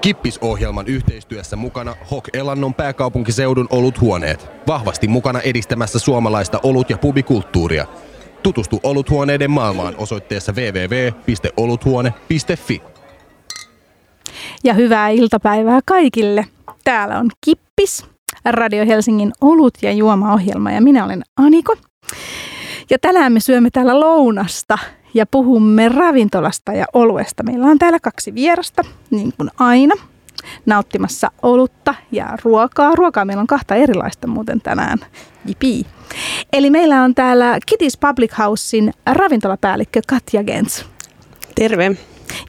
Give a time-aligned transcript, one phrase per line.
[0.00, 4.50] Kippisohjelman yhteistyössä mukana Hok Elannon pääkaupunkiseudun oluthuoneet.
[4.66, 7.86] Vahvasti mukana edistämässä suomalaista olut- ja pubikulttuuria.
[8.42, 12.82] Tutustu oluthuoneiden maailmaan osoitteessa www.oluthuone.fi.
[14.64, 16.46] Ja hyvää iltapäivää kaikille.
[16.84, 18.06] Täällä on Kippis,
[18.44, 21.76] Radio Helsingin olut- ja juomaohjelma ja minä olen Aniko.
[22.90, 24.78] Ja tänään me syömme täällä lounasta
[25.18, 27.42] ja puhumme ravintolasta ja oluesta.
[27.42, 29.94] Meillä on täällä kaksi vierasta, niin kuin aina,
[30.66, 32.94] nauttimassa olutta ja ruokaa.
[32.94, 34.98] Ruokaa meillä on kahta erilaista muuten tänään.
[35.46, 35.86] Jipi.
[36.52, 40.84] Eli meillä on täällä Kitty's Public Housein ravintolapäällikkö Katja Gens.
[41.54, 41.96] Terve.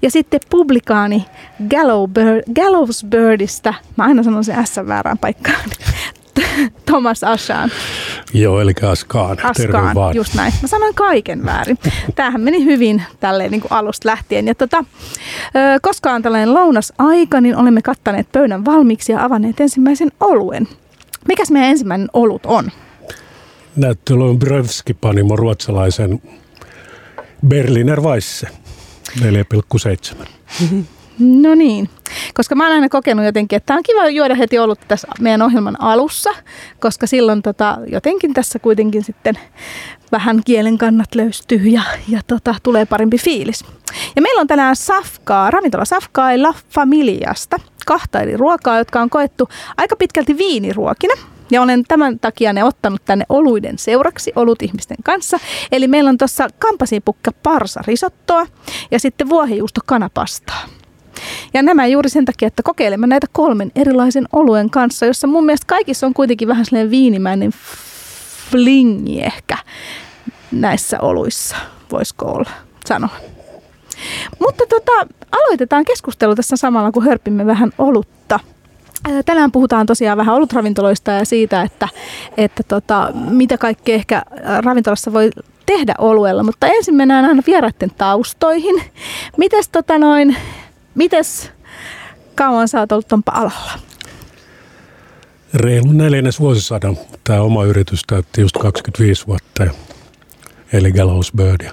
[0.02, 1.26] Ja sitten publikaani
[2.56, 5.70] Gallows Birdista, mä aina sanon sen S väärään paikkaan,
[6.86, 7.72] Thomas Ashaan.
[8.34, 9.38] Joo, eli Askaan.
[9.44, 10.16] Askaan, vaan.
[10.16, 10.54] just näin.
[10.62, 11.78] Mä sanoin kaiken väärin.
[12.16, 14.48] Tämähän meni hyvin tälleen niin kuin alusta lähtien.
[14.48, 14.86] Ja tota,
[15.82, 20.68] koska on tällainen lounasaika, niin olemme kattaneet pöydän valmiiksi ja avanneet ensimmäisen oluen.
[21.28, 22.72] Mikäs meidän ensimmäinen olut on?
[23.76, 26.22] Näyttely on Brevski Panimo ruotsalaisen
[27.48, 28.48] Berliner Weisse
[29.20, 30.28] 4,7.
[31.20, 31.90] No niin,
[32.34, 35.82] koska mä oon aina kokenut jotenkin, että on kiva juoda heti ollut tässä meidän ohjelman
[35.82, 36.30] alussa,
[36.80, 39.36] koska silloin tota, jotenkin tässä kuitenkin sitten
[40.12, 43.66] vähän kielen kannat löystyy ja, ja tota, tulee parempi fiilis.
[44.16, 49.50] Ja meillä on tänään safkaa, ravintola safkaa La Familiasta, kahta eri ruokaa, jotka on koettu
[49.78, 51.14] aika pitkälti viiniruokina.
[51.52, 55.40] Ja olen tämän takia ne ottanut tänne oluiden seuraksi olut ihmisten kanssa.
[55.72, 58.46] Eli meillä on tuossa kampasipukka parsa risottoa
[58.92, 60.79] ja sitten vuohijuusto kanapastaa.
[61.54, 65.68] Ja nämä juuri sen takia, että kokeilemme näitä kolmen erilaisen oluen kanssa, jossa mun mielestä
[65.68, 67.52] kaikissa on kuitenkin vähän sellainen viinimäinen
[68.52, 69.58] flingi ehkä
[70.52, 71.56] näissä oluissa,
[71.92, 72.50] voisiko olla
[72.86, 73.16] sanoa.
[74.40, 74.92] Mutta tota,
[75.32, 78.40] aloitetaan keskustelu tässä samalla, kun hörpimme vähän olutta.
[79.26, 81.88] Tänään puhutaan tosiaan vähän olutravintoloista ja siitä, että,
[82.38, 84.24] että tota, mitä kaikkea ehkä
[84.66, 85.30] ravintolassa voi
[85.66, 88.84] tehdä oluella, mutta ensin mennään aina vieraiden taustoihin.
[89.38, 90.36] Mites tota noin,
[91.00, 91.52] Mites
[92.36, 93.80] kauan sä oot ollut alalla?
[95.54, 96.98] Reilun neljännes vuosisadan.
[97.24, 99.66] Tämä oma yritys täytti just 25 vuotta,
[100.74, 101.70] eli Gallows Bird.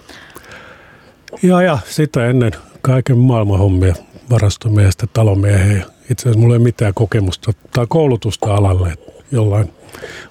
[1.43, 3.95] Ja, ja sitä ennen kaiken maailman hommia
[4.31, 5.85] varastomiestä talomieheen.
[6.11, 8.99] Itse asiassa mulla ei mitään kokemusta tai koulutusta alalle.
[9.33, 9.73] Jollain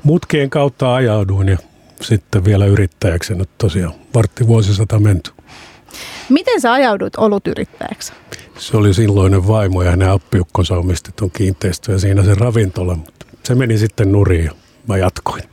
[0.04, 1.58] mutkien kautta ajauduin ja
[2.02, 5.32] sitten vielä yrittäjäksi nyt tosiaan vartti vuosisata menty.
[6.30, 8.14] Miten sä ajaudut olutyrittäjäksi?
[8.58, 13.26] Se oli silloinen vaimo ja hänen appiukkonsa omisti tuon kiinteistön ja siinä se ravintola, mutta
[13.44, 14.52] se meni sitten nuriin ja
[14.88, 15.44] mä jatkoin.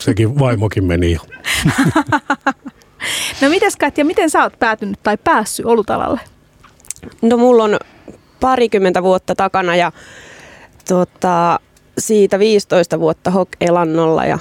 [0.00, 1.20] Sekin vaimokin meni jo.
[3.42, 6.20] no mites Katja, miten sä oot päätynyt tai päässyt olutalalle?
[7.22, 7.78] No mulla on
[8.40, 9.92] parikymmentä vuotta takana ja
[10.88, 11.60] tota,
[11.98, 14.38] siitä 15 vuotta Hokelannolla ja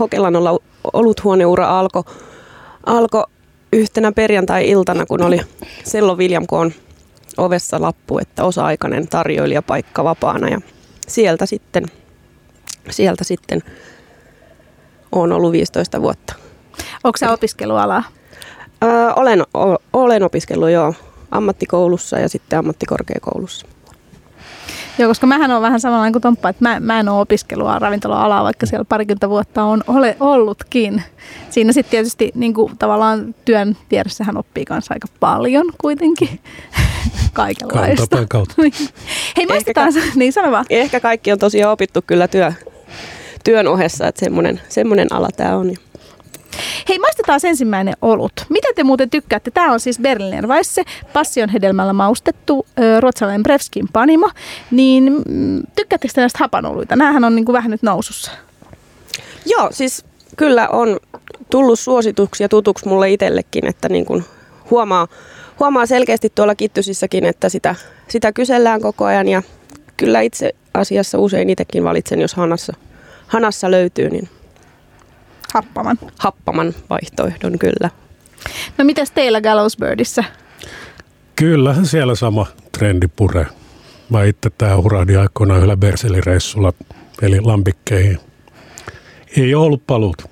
[0.00, 0.58] Hokelannolla
[0.92, 2.04] oluthuoneura alkoi
[2.86, 3.26] alko
[3.72, 5.40] yhtenä perjantai-iltana, kun oli
[5.84, 6.72] Sello William Koon
[7.36, 10.60] ovessa lappu, että osa-aikainen tarjoilijapaikka vapaana ja
[11.08, 11.86] sieltä sitten,
[12.90, 13.62] sieltä sitten
[15.12, 16.34] on ollut 15 vuotta.
[17.04, 18.04] Onko se opiskeluala?
[18.84, 20.94] Öö, olen, o, olen opiskellut jo
[21.30, 23.66] ammattikoulussa ja sitten ammattikorkeakoulussa.
[24.98, 28.44] Joo, koska mähän on vähän samanlainen kuin Tomppa, että mä, mä en ole opiskelua ravintola-alaa,
[28.44, 31.02] vaikka siellä parikymmentä vuotta on ole ollutkin.
[31.50, 36.40] Siinä sitten tietysti niin kuin, tavallaan työn vieressähän oppii kanssa aika paljon kuitenkin
[37.32, 38.16] kaikenlaista.
[38.16, 38.54] Kautta kautta.
[39.36, 40.66] Hei, maistetaan, ka- niin sano vaan.
[40.70, 42.52] Ehkä kaikki on tosiaan opittu kyllä työ,
[43.44, 45.74] työn ohessa, että semmoinen, semmoinen ala tämä on.
[46.88, 48.32] Hei, maistetaan ensimmäinen olut.
[48.48, 49.50] Mitä te muuten tykkäätte?
[49.50, 50.82] Tämä on siis Berliner Weisse,
[51.12, 52.66] passion hedelmällä maustettu
[53.00, 54.30] ruotsalainen Brevskin panimo.
[54.70, 56.96] Niin mm, tykkäättekö te näistä hapanoluita?
[56.96, 58.30] Nämähän on niin kuin vähän nyt nousussa.
[59.46, 60.04] Joo, siis
[60.36, 61.00] kyllä on
[61.50, 64.24] tullut suosituksia tutuksi mulle itsellekin, että niin kuin
[64.70, 65.08] huomaa,
[65.62, 67.74] huomaa selkeästi tuolla kittysissäkin, että sitä,
[68.08, 69.42] sitä kysellään koko ajan ja
[69.96, 72.72] kyllä itse asiassa usein itsekin valitsen, jos hanassa,
[73.26, 74.28] hanassa löytyy, niin
[75.54, 75.98] happaman.
[76.18, 77.90] Happaman vaihtoehdon, kyllä.
[78.78, 79.40] No mitäs teillä
[79.80, 80.24] Birdissä?
[81.36, 82.46] Kyllähän siellä sama
[82.78, 83.46] trendi puree.
[84.10, 86.72] Mä itse tää hurahdin aikoinaan yhdellä Berselireissulla,
[87.22, 88.18] eli lampikkeihin.
[89.36, 90.22] Ei ollut paluut.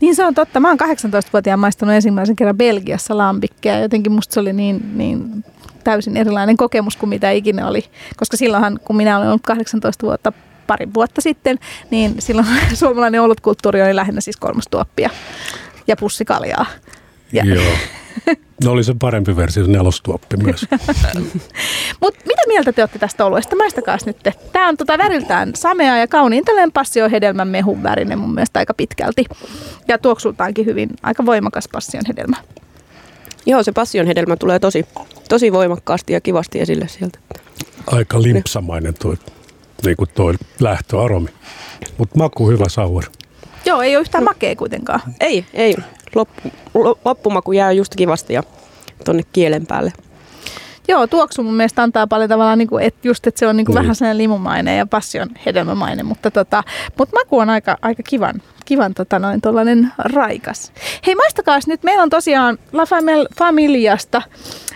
[0.00, 0.60] Niin se on totta.
[0.60, 3.80] Mä oon 18-vuotiaan maistanut ensimmäisen kerran Belgiassa lambikkeja.
[3.80, 5.44] Jotenkin musta se oli niin, niin
[5.84, 7.84] täysin erilainen kokemus kuin mitä ikinä oli.
[8.16, 10.32] Koska silloinhan, kun minä olin ollut 18 vuotta
[10.66, 11.58] pari vuotta sitten,
[11.90, 15.10] niin silloin suomalainen olutkulttuuri oli lähinnä siis kolmastuoppia
[15.86, 16.66] ja pussikaljaa.
[17.32, 17.44] Ja.
[17.44, 17.64] Joo.
[18.64, 20.66] No oli se parempi versio, nelostuoppi myös.
[22.02, 23.56] Mutta mitä mieltä te olette tästä oluesta?
[23.56, 24.16] Maistakaa nyt.
[24.52, 28.74] Tämä on tota väriltään samea ja kauniin tällainen passion hedelmän mehun värinen mun mielestä aika
[28.74, 29.24] pitkälti.
[29.88, 32.36] Ja tuoksultaankin hyvin aika voimakas passion hedelmä.
[33.46, 34.86] Joo, se passion hedelmä tulee tosi,
[35.28, 37.18] tosi voimakkaasti ja kivasti esille sieltä.
[37.86, 39.14] Aika limpsamainen tuo,
[39.84, 41.28] niin kuin toi lähtöaromi.
[41.98, 43.04] Mutta maku hyvä sour.
[43.66, 45.00] Joo, ei ole yhtään makea kuitenkaan.
[45.20, 45.76] Ei, ei.
[46.14, 46.50] Loppu,
[47.04, 48.42] loppumaku jää just kivasti ja
[49.04, 49.92] tonne kielen päälle.
[50.88, 53.66] Joo, tuoksu mun mielestä antaa paljon tavallaan, niin kuin, että just, että se on niin
[53.66, 53.80] kuin mm.
[53.82, 56.62] vähän sellainen limumainen ja passion hedelmämainen, mutta, tota,
[56.98, 60.72] mutta maku on aika, aika kivan, kivan tota noin tuollainen raikas.
[61.06, 62.84] Hei maistakaa nyt, meillä on tosiaan La
[63.38, 64.22] Familiasta,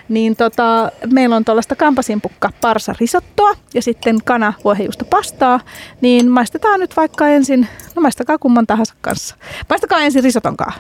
[0.09, 5.61] niin tota, meillä on tuollaista kampasimpukka parsa risottoa ja sitten kana vuohejuusto pastaa,
[6.01, 9.35] niin maistetaan nyt vaikka ensin, no maistakaa kumman tahansa kanssa.
[9.69, 10.73] Maistakaa ensin risotonkaan.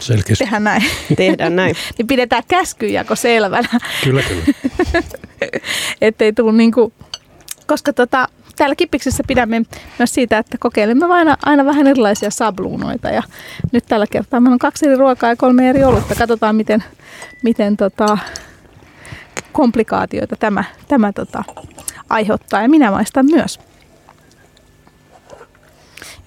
[0.00, 0.44] Selkeästi.
[0.44, 0.82] Tehdään näin.
[1.16, 1.76] Tehdään näin.
[1.98, 3.68] niin pidetään käskyjako selvänä.
[4.04, 4.44] Kyllä, kyllä.
[6.00, 6.92] Ettei tule niinku,
[7.66, 9.62] koska tota, täällä Kippiksessä pidämme
[9.98, 13.08] myös siitä, että kokeilemme aina, aina vähän erilaisia sabluunoita.
[13.08, 13.22] Ja
[13.72, 16.14] nyt tällä kertaa meillä on kaksi eri ruokaa ja kolme eri olutta.
[16.14, 16.84] Katsotaan, miten,
[17.42, 18.18] miten tota,
[19.52, 21.44] komplikaatioita tämä, tämä tota,
[22.08, 22.62] aiheuttaa.
[22.62, 23.60] Ja minä maistan myös.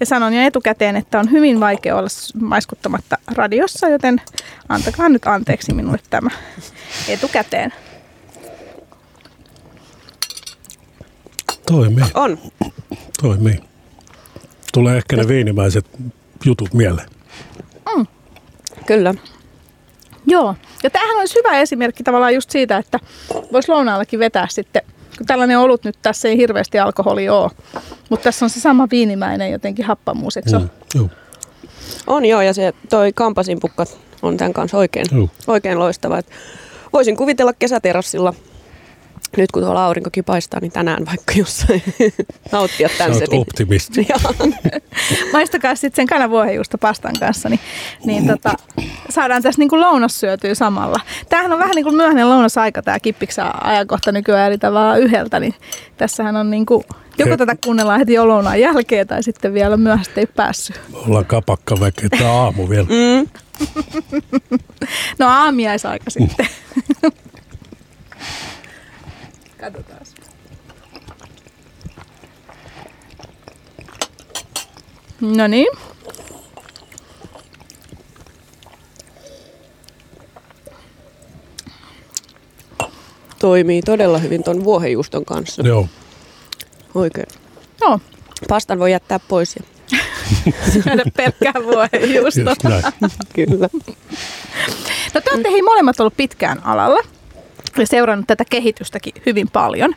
[0.02, 2.08] Ja sanon jo etukäteen, että on hyvin vaikea olla
[2.40, 4.20] maiskuttamatta radiossa, joten
[4.68, 6.30] antakaa nyt anteeksi minulle tämä
[7.08, 7.72] etukäteen.
[11.66, 12.04] Toimii.
[12.14, 12.38] On.
[13.22, 13.58] Toimii.
[14.72, 15.86] Tulee ehkä ne viinimäiset
[16.44, 17.08] jutut mieleen.
[17.96, 18.06] Mm.
[18.86, 19.14] Kyllä.
[20.26, 22.98] Joo, ja tämähän olisi hyvä esimerkki tavallaan just siitä, että
[23.52, 24.82] voisi lounaallakin vetää sitten
[25.26, 27.50] tällainen olut nyt tässä ei hirveästi alkoholi ole.
[28.10, 31.08] Mutta tässä on se sama viinimäinen jotenkin happamuus, eikö mm, joo.
[32.06, 33.84] On joo, ja se toi kampasimpukka
[34.22, 35.06] on tämän kanssa oikein,
[35.46, 36.18] oikein loistava.
[36.18, 36.26] Et
[36.92, 38.34] voisin kuvitella kesäterassilla
[39.40, 41.82] nyt kun tuolla aurinkokin paistaa, niin tänään vaikka jossain
[42.52, 43.40] nauttia tämän setin.
[43.40, 44.08] optimisti.
[45.32, 47.60] Maistakaa sitten sen kananvuohenjuusta pastan kanssa, niin,
[48.04, 48.54] niin tota,
[49.10, 51.00] saadaan tässä niinku lounas syötyä samalla.
[51.28, 55.54] Tämähän on vähän niin kuin myöhäinen lounasaika tämä kippiksen ajankohta nykyään, eli tavallaan yhdeltä, niin
[55.96, 56.84] tässähän on niinku,
[57.18, 60.80] joko tätä kuunnellaan heti jo lounaan jälkeen tai sitten vielä myöhäisesti ei päässyt.
[60.92, 62.86] Ollaan kapakka väkeä, tämä aamu vielä.
[62.88, 63.28] Mm.
[65.18, 66.46] no aamiaisaika sitten.
[69.62, 70.00] Katsotaan.
[75.20, 75.66] No niin.
[83.38, 85.62] Toimii todella hyvin ton vuohenjuuston kanssa.
[85.62, 85.88] Joo.
[86.94, 87.26] Oikein.
[87.80, 88.00] Joo.
[88.48, 89.62] Pastan voi jättää pois ja
[90.72, 92.54] syödä pelkkää vuohenjuustoa.
[93.34, 93.68] Kyllä.
[95.14, 97.02] No te olette hei molemmat ollut pitkään alalla
[97.84, 99.94] seurannut tätä kehitystäkin hyvin paljon.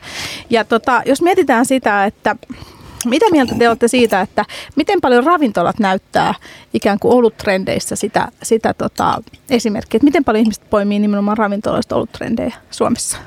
[0.50, 2.36] Ja tota, jos mietitään sitä, että
[3.04, 4.44] mitä mieltä te olette siitä, että
[4.76, 6.34] miten paljon ravintolat näyttää
[6.74, 12.54] ikään kuin oluttrendeissä sitä, sitä tota, esimerkkiä, että miten paljon ihmiset poimii nimenomaan ravintoloista oluttrendejä
[12.70, 13.18] Suomessa?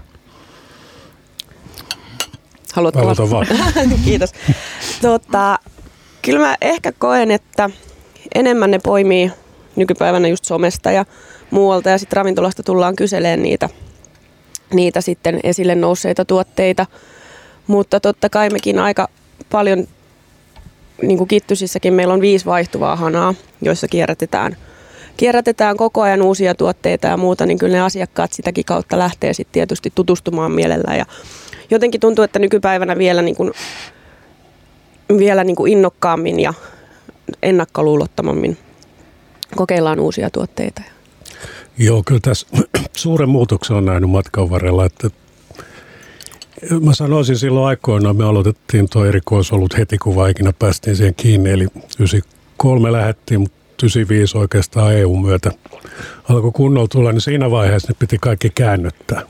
[2.73, 3.47] Haluatko vaan.
[4.05, 4.31] Kiitos.
[5.01, 5.59] Tota,
[6.21, 7.69] kyllä mä ehkä koen, että
[8.35, 9.31] enemmän ne poimii
[9.75, 11.05] nykypäivänä just somesta ja
[11.51, 13.69] muualta ja sitten ravintolasta tullaan kyseleen niitä
[14.74, 16.86] niitä sitten esille nousseita tuotteita.
[17.68, 19.07] Mutta totta kai mekin aika
[19.49, 19.88] paljon,
[21.02, 24.57] niin kuin Kittysissäkin meillä on viisi vaihtuvaa hanaa, joissa kierrätetään,
[25.18, 29.54] kierrätetään koko ajan uusia tuotteita ja muuta, niin kyllä ne asiakkaat sitäkin kautta lähtee sitten
[29.54, 30.95] tietysti tutustumaan mielellä.
[30.95, 31.06] Ja
[31.69, 33.52] jotenkin tuntuu, että nykypäivänä vielä, niin kuin,
[35.18, 36.54] vielä niin kuin innokkaammin ja
[37.44, 38.57] ennakkoluulottomammin
[39.56, 40.81] kokeillaan uusia tuotteita.
[41.78, 42.47] Joo, kyllä tässä
[43.01, 45.09] suuren muutoksen on nähnyt matkan varrella, että
[46.81, 51.49] Mä sanoisin silloin aikoinaan, me aloitettiin tuo erikoisolut heti, kun vaikina päästiin siihen kiinni.
[51.49, 55.51] Eli 93 lähettiin, mutta 95 oikeastaan EU-myötä
[56.29, 59.21] alkoi kunnolla tulla, niin siinä vaiheessa ne piti kaikki käännyttää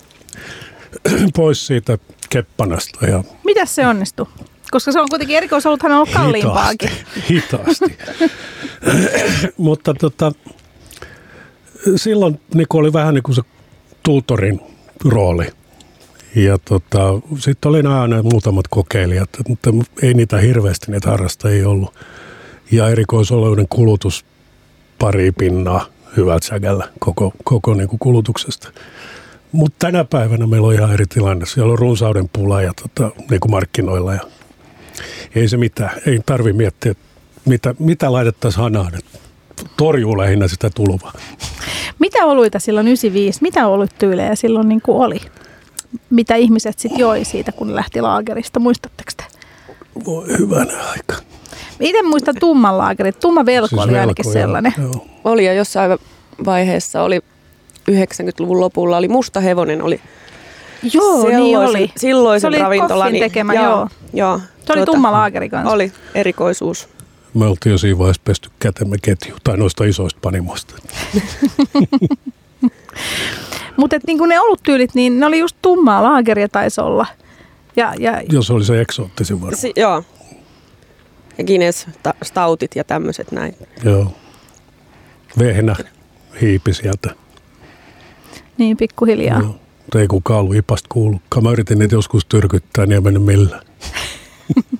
[1.36, 1.98] pois siitä
[2.30, 3.06] keppanasta.
[3.06, 4.26] Ja Mitä se onnistui?
[4.72, 6.90] Koska se on kuitenkin erikoisoluthan on ollut kalliimpaakin.
[7.30, 7.86] Hitaasti.
[7.86, 9.54] hitaasti.
[9.58, 10.32] mutta tota,
[11.96, 13.42] silloin niin oli vähän niin kuin se
[14.04, 14.62] tuutorin
[15.06, 15.48] rooli.
[16.36, 17.00] Ja tota,
[17.40, 19.70] sitten oli aina muutamat kokeilijat, mutta
[20.02, 21.96] ei niitä hirveästi niitä harrastajia ollut.
[22.72, 24.26] Ja erikoisoluiden kulutus
[25.00, 25.86] pari pinnaa
[26.18, 28.72] hyvät sägällä koko, koko niin kuin kulutuksesta.
[29.52, 31.46] Mutta tänä päivänä meillä on ihan eri tilanne.
[31.46, 34.14] Siellä on runsauden pula ja tota, niin kuin markkinoilla.
[34.14, 34.22] Ja
[35.36, 36.02] ei se mitään.
[36.06, 36.96] Ei tarvi miettiä,
[37.46, 38.92] mitä, mitä laitettaisiin hanaan.
[39.78, 41.14] Torjuu lähinnä sitä tulvaa.
[42.00, 43.62] Mitä oluita silloin 95, mitä
[44.00, 45.22] tyylejä silloin niin kuin oli?
[46.10, 48.60] mitä ihmiset sitten joi siitä, kun lähti laagerista.
[48.60, 49.24] Muistatteko te?
[50.06, 51.16] Voi hyvänä aika.
[51.80, 53.14] Itse muistan tumman laakerin.
[53.22, 54.74] Tumma velko siis oli ainakin velko, sellainen.
[54.82, 55.06] Joo.
[55.24, 55.98] Oli ja jossain
[56.46, 57.20] vaiheessa oli
[57.92, 60.02] 90-luvun lopulla oli musta hevonen oli
[60.94, 61.92] Joo, niin silloisen, niin oli.
[61.98, 63.14] Silloisen se oli ravintolan.
[63.14, 63.66] tekemä, joo.
[63.66, 63.88] joo.
[64.14, 64.38] joo.
[64.38, 65.74] Se oli tuota, tumma laakeri kanssa.
[65.74, 66.90] Oli erikoisuus.
[67.34, 70.76] Me oltiin jo siinä vaiheessa pesty kätemme ketju, tai noista isoista panimoista.
[73.78, 77.06] Mutta niin ne oluttyylit, niin ne oli just tummaa laageria taisi olla.
[77.76, 78.22] Ja, ja...
[78.30, 79.62] Jos oli se eksoottisin varmaan.
[79.62, 80.04] Si- joo.
[81.38, 81.88] Ja Guinness
[82.24, 83.56] stautit ja tämmöiset näin.
[83.84, 84.14] Joo.
[85.40, 85.76] Vehnä
[86.42, 87.16] hiipi sieltä.
[88.58, 89.40] Niin, pikkuhiljaa.
[89.40, 89.56] Joo.
[89.96, 91.44] Ei kukaan ollut ipasta kuullutkaan.
[91.44, 93.62] Mä yritin niitä joskus tyrkyttää, niin ei mennyt millään.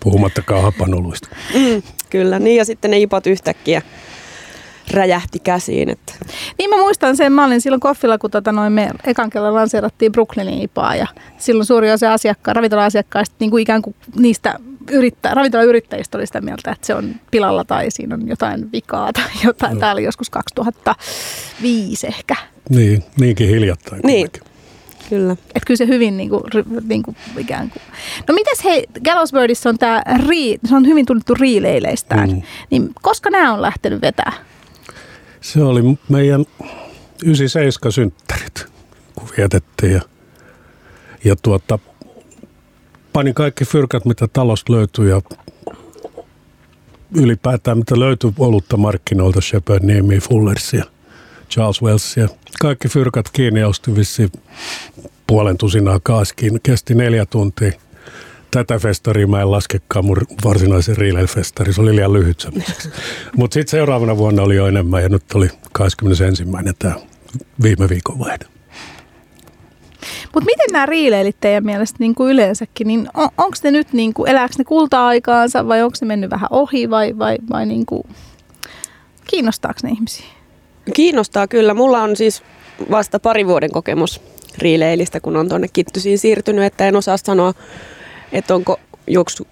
[0.00, 1.28] Puhumattakaan hapanoluista.
[1.54, 3.82] Mm, kyllä, niin ja sitten ne ipat yhtäkkiä
[4.90, 5.88] räjähti käsiin.
[5.88, 6.12] Että.
[6.58, 10.12] Niin mä muistan sen, mä olin silloin koffilla, kun tota noin me ekan kerran lanseerattiin
[10.12, 11.06] Brooklynin IPAa ja
[11.38, 14.58] silloin suuri osa asiakkaa, ravintola-asiakkaista niin kuin ikään kuin niistä
[14.90, 19.24] yrittä, ravintolayrittäjistä oli sitä mieltä, että se on pilalla tai siinä on jotain vikaa tai
[19.44, 19.74] jotain.
[19.74, 19.80] No.
[19.80, 22.36] Tämä oli joskus 2005 ehkä.
[22.68, 24.00] Niin, niinkin hiljattain.
[24.04, 24.28] Niin.
[25.10, 25.32] Kyllä.
[25.32, 26.42] Että kyllä se hyvin niin kuin,
[26.88, 27.82] niin kuin ikään kuin.
[28.28, 30.02] No mitäs hei, Gallowsbirdissa on tämä,
[30.68, 32.30] se on hyvin tunnettu riileileistään.
[32.30, 32.42] Mm.
[32.70, 34.32] Niin koska nämä on lähtenyt vetää?
[35.40, 36.44] Se oli meidän
[37.24, 38.66] 97 synttärit,
[39.14, 39.92] kun vietettiin.
[39.92, 40.00] Ja,
[41.24, 41.78] ja tuota,
[43.12, 45.20] panin kaikki fyrkat, mitä talosta löytyi ja
[47.14, 50.84] ylipäätään mitä löytyi olutta markkinoilta, Shepard Niemi, Fullersia,
[51.50, 52.28] Charles Wellsia.
[52.60, 54.32] Kaikki fyrkat kiinni ja osti vissiin
[55.26, 56.60] puolen tusinaa kaaskiin.
[56.62, 57.72] Kesti neljä tuntia.
[58.50, 62.48] Tätä festaria mä en laskekaan mun varsinaisen riileilfestari, se oli liian lyhyt
[63.36, 66.44] Mutta sitten seuraavana vuonna oli jo enemmän ja nyt oli 21.
[66.78, 66.94] tämä
[67.62, 68.46] viime viikon vaihde.
[70.34, 74.14] Mutta miten nämä riileilit teidän mielestä niin kuin yleensäkin, niin on, onko ne nyt, niin
[74.14, 78.02] kuin, elääkö ne kulta-aikaansa vai onko ne mennyt vähän ohi vai, vai, vai niin kuin,
[79.30, 80.39] kiinnostaako ne ihmisiä?
[80.92, 81.74] Kiinnostaa kyllä.
[81.74, 82.42] Mulla on siis
[82.90, 84.20] vasta pari vuoden kokemus
[84.58, 87.54] riileilistä, kun on tuonne kittysiin siirtynyt, että en osaa sanoa,
[88.32, 88.80] että onko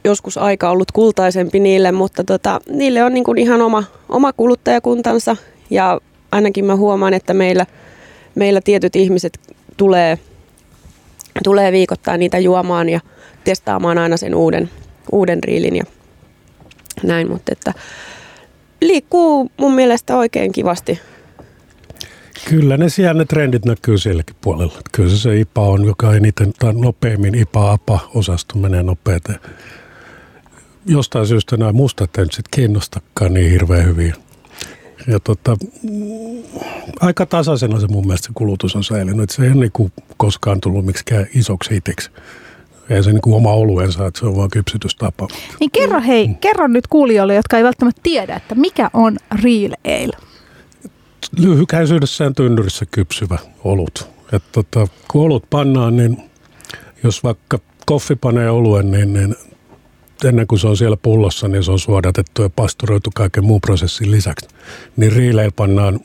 [0.05, 5.37] joskus aika ollut kultaisempi niille, mutta tota, niille on niin kuin ihan oma, oma kuluttajakuntansa
[5.71, 6.01] ja
[6.33, 7.67] ainakin mä huomaan, että meillä,
[8.35, 9.41] meillä tietyt ihmiset
[9.77, 10.19] tulee,
[11.45, 13.01] tulee viikoittain niitä juomaan ja
[13.45, 14.71] testaamaan aina sen uuden,
[15.13, 15.85] uuden riilin ja
[17.03, 17.75] näin, mutta että
[18.81, 21.01] liikkuu mun mielestä oikein kivasti
[22.45, 24.81] Kyllä ne siellä ne trendit näkyy sielläkin puolella.
[24.93, 29.33] Kyllä se, se IPA on, joka eniten tai nopeimmin IPA-APA-osasto menee nopeasti.
[30.87, 34.15] Jostain syystä nämä mustat ei nyt kiinnostakaan niin hirveän hyvin.
[35.07, 35.57] Ja tota,
[37.01, 39.31] aika tasaisena se mun mielestä se kulutus on säilynyt.
[39.31, 42.11] Se ei ole niin koskaan tullut miksikään isoksi itseksi.
[42.91, 45.29] Ei se niin kuin oma oluensa, että se on vaan kypsytystapa.
[45.61, 50.29] Niin kerro hei, kerro nyt kuulijoille, jotka ei välttämättä tiedä, että mikä on real ale
[51.37, 54.09] lyhykäisyydessään tynnyrissä kypsyvä olut.
[54.33, 56.31] Et tota, kun olut pannaan, niin
[57.03, 59.37] jos vaikka koffi panee oluen, niin, niin
[60.25, 64.11] ennen kuin se on siellä pullossa, niin se on suodatettu ja pasturoitu kaiken muun prosessin
[64.11, 64.49] lisäksi.
[64.97, 66.01] Niin riileillä pannaan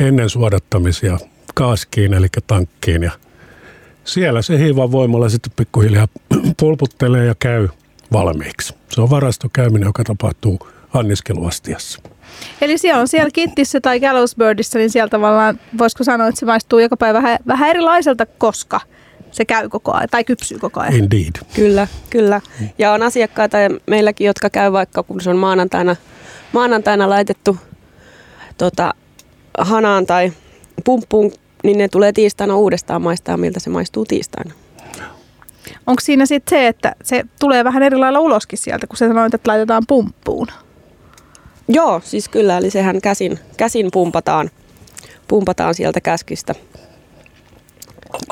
[0.00, 1.18] ennen suodattamisia
[1.54, 3.02] kaaskiin, eli tankkiin.
[3.02, 3.12] Ja
[4.04, 6.08] siellä se hiivan voimalla sitten pikkuhiljaa
[6.60, 7.68] pulputtelee ja käy
[8.12, 8.74] valmiiksi.
[8.88, 12.00] Se on varastokäyminen, joka tapahtuu anniskeluastiassa.
[12.60, 16.78] Eli siellä on siellä Kittissä tai Gallowsbirdissä, niin sieltä tavallaan voisiko sanoa, että se maistuu
[16.78, 18.80] joka päivä vähän, vähän erilaiselta, koska
[19.30, 20.94] se käy koko ajan tai kypsyy koko ajan.
[20.94, 21.32] Indeed.
[21.54, 22.40] Kyllä, kyllä.
[22.78, 25.96] Ja on asiakkaita meilläkin, jotka käy vaikka kun se on maanantaina,
[26.52, 27.56] maanantaina laitettu
[28.58, 28.94] tota,
[29.58, 30.32] hanaan tai
[30.84, 31.32] pumppuun,
[31.64, 34.54] niin ne tulee tiistaina uudestaan maistaa, miltä se maistuu tiistaina.
[35.86, 39.34] Onko siinä sitten se, että se tulee vähän eri lailla uloskin sieltä, kun sä sanoit,
[39.34, 40.46] että laitetaan pumppuun?
[41.72, 44.50] Joo, siis kyllä, eli sehän käsin, käsin pumpataan,
[45.28, 46.54] pumpataan sieltä käskistä.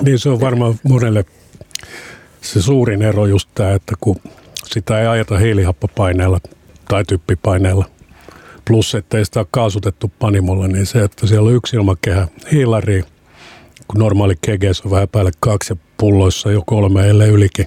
[0.03, 1.25] Niin se on varmaan monelle
[2.41, 4.17] se suurin ero just tämä, että kun
[4.65, 6.41] sitä ei ajeta hiilihappopaineella
[6.89, 7.85] tai typpipaineella,
[8.65, 13.03] plus ettei sitä ole kaasutettu panimolla, niin se, että siellä on yksi ilmakehä hiilari,
[13.89, 17.67] kun normaali kegeessä on vähän päälle kaksi ja pulloissa jo kolme, ellei ylikin,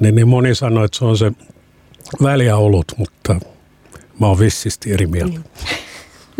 [0.00, 1.32] niin, niin moni sanoo, että se on se
[2.22, 3.36] väliä olut, mutta
[4.20, 5.32] Mä oon vissisti eri mieltä.
[5.32, 5.44] Niin.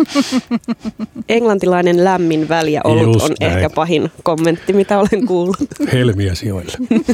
[1.29, 3.53] Englantilainen lämmin väliä olut Just on näin.
[3.53, 5.57] ehkä pahin kommentti, mitä olen kuullut.
[5.93, 6.73] Helmiä sijoille.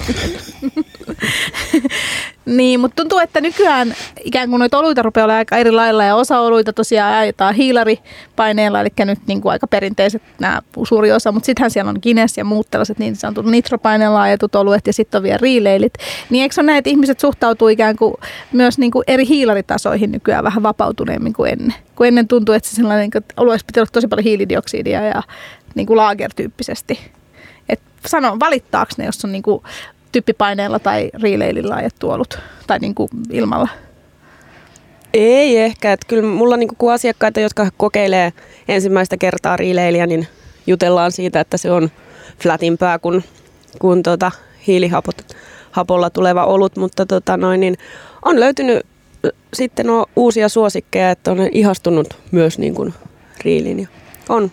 [2.46, 6.16] Niin, mutta tuntuu, että nykyään ikään kuin noita oluita rupeaa olemaan aika eri lailla ja
[6.16, 11.46] osa oluita tosiaan ajetaan hiilaripaineella, eli nyt niin kuin aika perinteiset nämä suuri osa, mutta
[11.46, 15.22] sittenhän siellä on Guinness ja muut tällaiset niin sanotut nitropaineella ajetut oluet ja sitten on
[15.22, 15.94] vielä riileilit.
[16.30, 18.14] Niin eikö ole näin, että ihmiset suhtautuu ikään kuin
[18.52, 21.74] myös niin kuin eri hiilaritasoihin nykyään vähän vapautuneemmin kuin ennen?
[21.96, 25.22] Kun ennen tuntuu, että se sellainen, että oluessa pitää olla tosi paljon hiilidioksidia ja
[25.74, 26.98] niin kuin laagertyyppisesti.
[27.68, 29.62] Et sano, valittaako ne, jos on niin kuin
[30.12, 33.68] typpipaineella tai riileilillä ajettu ollut tai niin kuin ilmalla?
[35.14, 38.32] Ei ehkä, että kyllä mulla niin kuin asiakkaita, jotka kokeilee
[38.68, 40.28] ensimmäistä kertaa riileiliä, niin
[40.66, 41.90] jutellaan siitä, että se on
[42.42, 43.24] flatimpää kuin,
[43.78, 44.32] kuin tota
[44.66, 47.76] hiilihapolla tuleva olut, mutta tota noin, niin
[48.24, 48.86] on löytynyt
[49.54, 52.94] sitten on uusia suosikkeja, että on ihastunut myös niin kuin
[53.44, 53.80] riiliin.
[53.80, 53.88] Ja
[54.28, 54.50] on.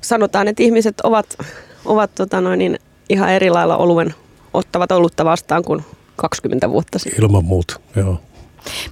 [0.00, 1.38] Sanotaan, että ihmiset ovat,
[1.84, 4.14] ovat tota noin, niin ihan eri lailla oluen
[4.54, 5.84] ottavat olutta vastaan kuin
[6.16, 7.24] 20 vuotta sitten.
[7.24, 8.20] Ilman muuta, joo.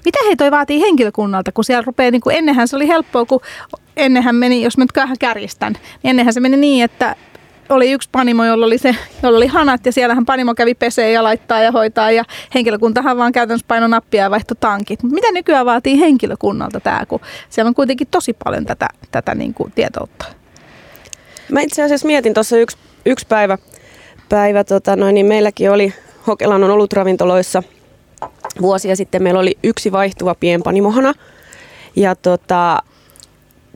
[0.05, 3.41] Mitä he toi vaatii henkilökunnalta, kun siellä rupeaa, niin kuin ennenhän se oli helppoa, kun
[3.97, 7.17] ennenhän meni, jos mä nyt vähän kärjistän, niin ennenhän se meni niin, että
[7.69, 11.23] oli yksi panimo, jolla oli, se, jolla oli hanat ja siellähän panimo kävi pesee ja
[11.23, 15.03] laittaa ja hoitaa ja henkilökuntahan vaan käytännössä paino nappia ja vaihtoi tankit.
[15.03, 17.21] Mitä nykyään vaatii henkilökunnalta tämä, kun
[17.51, 20.27] siellä on kuitenkin tosi paljon tätä, tätä niin kuin tietoutta?
[21.53, 23.59] Mä itse asiassa mietin tuossa yksi, yksi päivä,
[24.28, 25.95] päivä tota noin, niin meilläkin oli
[26.26, 27.62] Hokelannon ollut ravintoloissa
[28.61, 31.14] vuosia sitten meillä oli yksi vaihtuva pienpanimohana
[31.97, 32.83] ja tota,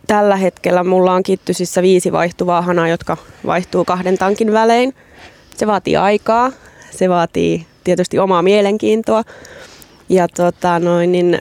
[0.06, 3.16] tällä hetkellä mulla on kittysissä viisi vaihtuvaa hanaa, jotka
[3.46, 4.94] vaihtuu kahden tankin välein.
[5.56, 6.52] Se vaatii aikaa,
[6.90, 9.22] se vaatii tietysti omaa mielenkiintoa.
[10.08, 11.38] Ja, tota, noin, niin,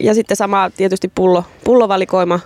[0.00, 2.40] ja sitten sama tietysti pullo, pullovalikoima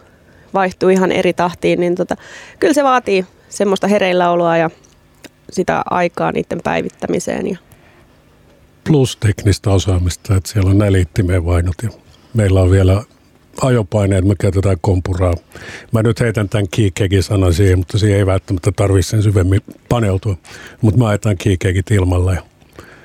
[0.54, 2.16] vaihtuu ihan eri tahtiin, niin tota,
[2.58, 4.70] kyllä se vaatii semmoista hereilläoloa ja
[5.52, 7.49] sitä aikaa niiden päivittämiseen.
[7.49, 7.59] Ja.
[8.85, 11.90] Plus teknistä osaamista, että siellä on näliittimeen vainot ja
[12.35, 13.02] meillä on vielä
[13.62, 15.35] ajopaineet, me käytetään kompuraa.
[15.92, 20.37] Mä nyt heitän tämän kiikekin sanan siihen, mutta siihen ei välttämättä tarvitse sen syvemmin paneutua.
[20.80, 22.42] Mutta mä ajetaan kiikekit ilmalla ja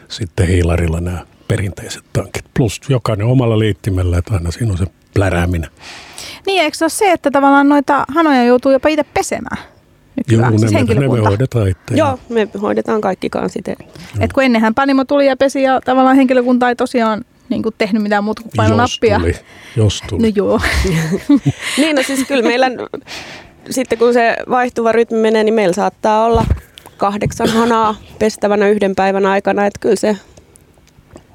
[0.08, 2.46] sitten hiilarilla nämä perinteiset tankit.
[2.54, 5.70] Plus jokainen omalla liittimellä, että aina siinä on se plärääminen.
[6.46, 9.77] Niin, eikö se ole se, että tavallaan noita hanoja joutuu jopa itse pesemään?
[10.30, 11.96] Joo, siis ne, me, ne me hoidetaan itse.
[11.96, 13.76] Joo, me hoidetaan kaikki kanssa itse.
[14.20, 18.04] Et kun ennenhän panimo tuli ja pesi ja tavallaan henkilökunta ei tosiaan niin kuin tehnyt
[18.04, 19.20] mitään muuta kuin paino nappia.
[19.20, 19.36] Tuli,
[19.76, 20.22] jos tuli.
[20.22, 20.62] No joo.
[21.78, 22.72] niin, no siis kyllä meillä,
[23.70, 26.46] sitten kun se vaihtuva rytmi menee, niin meillä saattaa olla
[26.98, 29.66] kahdeksan hanaa pestävänä yhden päivän aikana.
[29.66, 30.18] Että kyllä se,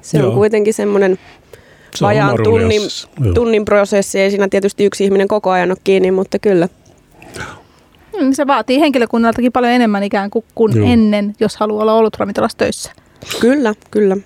[0.01, 1.19] se on kuitenkin semmoinen
[1.95, 2.81] se vajaan tunnin,
[3.33, 4.19] tunnin prosessi.
[4.19, 6.69] Ei siinä tietysti yksi ihminen koko ajan ole kiinni, mutta kyllä.
[8.21, 12.57] Mm, se vaatii henkilökunnaltakin paljon enemmän ikään kuin, kuin ennen, jos haluaa olla ollut ravintolassa
[12.57, 12.91] töissä.
[13.39, 14.17] Kyllä, kyllä.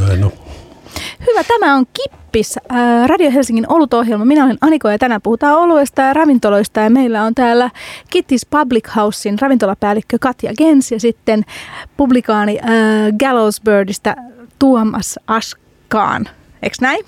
[0.00, 0.32] Näin on.
[1.20, 4.24] Hyvä, tämä on Kippis, äh, Radio Helsingin olutohjelma.
[4.24, 7.70] Minä olen Aniko ja tänään puhutaan oluesta ja ravintoloista ja meillä on täällä
[8.10, 11.44] Kittis Public Housein ravintolapäällikkö Katja Gens ja sitten
[11.96, 12.68] publikaani äh,
[13.18, 14.16] Gallows Birdistä
[14.58, 16.28] Tuomas Askaan.
[16.62, 17.04] Eikö näin?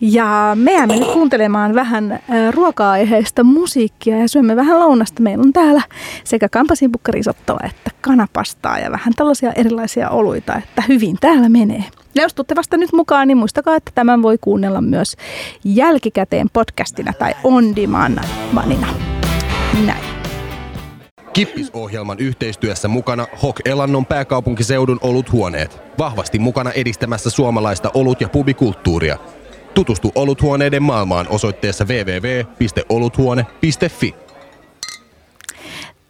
[0.00, 2.20] Ja me jäämme nyt kuuntelemaan vähän äh,
[2.50, 5.22] ruoka-aiheista musiikkia ja syömme vähän lounasta.
[5.22, 5.82] Meillä on täällä
[6.24, 11.84] sekä kampasinpukkarisottoa että kanapastaa ja vähän tällaisia erilaisia oluita, että hyvin täällä menee.
[12.14, 15.16] Ja jos tuutte vasta nyt mukaan, niin muistakaa, että tämän voi kuunnella myös
[15.64, 18.88] jälkikäteen podcastina tai on demandina.
[19.86, 20.04] Näin.
[21.32, 25.80] Kippisohjelman yhteistyössä mukana Hok Elannon pääkaupunkiseudun oluthuoneet.
[25.98, 29.18] Vahvasti mukana edistämässä suomalaista olut- ja pubikulttuuria.
[29.80, 34.14] Tutustu oluthuoneiden maailmaan osoitteessa www.oluthuone.fi.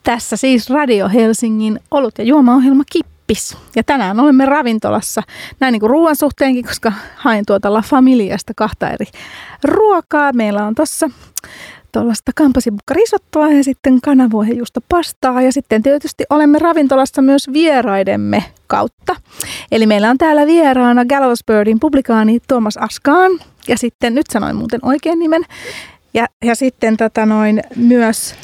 [0.03, 3.57] Tässä siis Radio Helsingin olut- ja juomaohjelma Kippis.
[3.77, 5.23] Ja tänään olemme ravintolassa,
[5.61, 9.07] näin niin kuin ruoan suhteenkin, koska hain tuota La Familiasta kahta eri
[9.65, 10.33] ruokaa.
[10.33, 11.11] Meillä on tuossa
[11.93, 15.43] tuollaista kampasibukkarisottoa ja sitten kanavoihejuusta pastaa.
[15.43, 19.17] Ja sitten tietysti olemme ravintolassa myös vieraidemme kautta.
[19.73, 23.31] Eli meillä on täällä vieraana Gallows Birdin publikaani Tuomas Askaan.
[23.69, 25.43] Ja sitten, nyt sanoin muuten oikein nimen,
[26.15, 28.35] ja, ja sitten tota noin, myös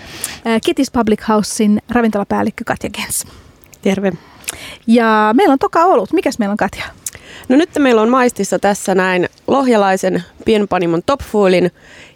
[0.46, 3.26] äh, Kitty's Public Housein ravintolapäällikkö Katja Gens.
[3.82, 4.12] Terve.
[4.86, 6.12] Ja meillä on toka ollut.
[6.12, 6.84] Mikäs meillä on Katja?
[7.48, 11.70] No nyt meillä on maistissa tässä näin lohjalaisen pienpanimon Top Foolin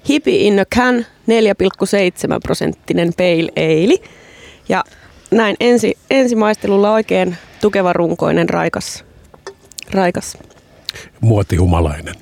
[0.09, 1.05] Hippie in a Can 4,7
[2.43, 4.09] prosenttinen pale ale.
[4.69, 4.85] Ja
[5.31, 9.05] näin ensi, ensimaistelulla oikein tukeva runkoinen raikas.
[9.91, 10.39] raikas.
[11.21, 12.15] Muotihumalainen.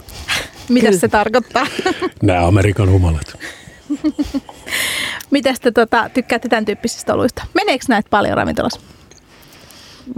[0.68, 1.66] Mitä se tarkoittaa?
[2.22, 3.38] Nämä Amerikan humalat.
[5.30, 7.46] Mitä te tota, tykkäätte tämän tyyppisistä oluista?
[7.54, 8.80] Meneekö näitä paljon ravintolassa?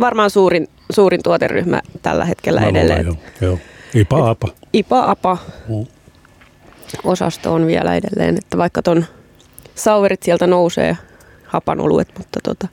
[0.00, 3.06] Varmaan suurin, suurin tuoteryhmä tällä hetkellä Mä luulen, edelleen.
[3.06, 3.58] Joo, joo.
[3.94, 4.48] Ipa apa.
[4.72, 5.86] IPA-APA Mm.
[7.04, 9.04] osasto on vielä edelleen, että vaikka ton
[9.74, 10.96] sauverit sieltä nousee
[11.46, 12.68] hapanoluet, mutta tota,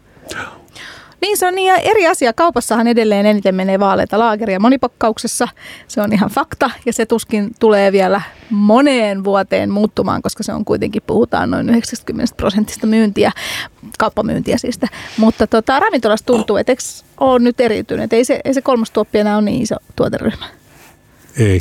[1.21, 2.33] Niin se on niin eri asia.
[2.33, 5.47] Kaupassahan edelleen eniten menee vaaleita laageria monipakkauksessa.
[5.87, 10.65] Se on ihan fakta ja se tuskin tulee vielä moneen vuoteen muuttumaan, koska se on
[10.65, 13.31] kuitenkin, puhutaan noin 90 prosentista myyntiä,
[13.99, 14.79] kauppamyyntiä siis.
[15.17, 16.81] Mutta tota, ravintolassa tuntuu, että eikö
[17.19, 18.13] ole nyt eriytynyt.
[18.13, 20.45] Ei se, ei se kolmas tuoppi enää ole niin iso tuoteryhmä.
[21.39, 21.59] Ei,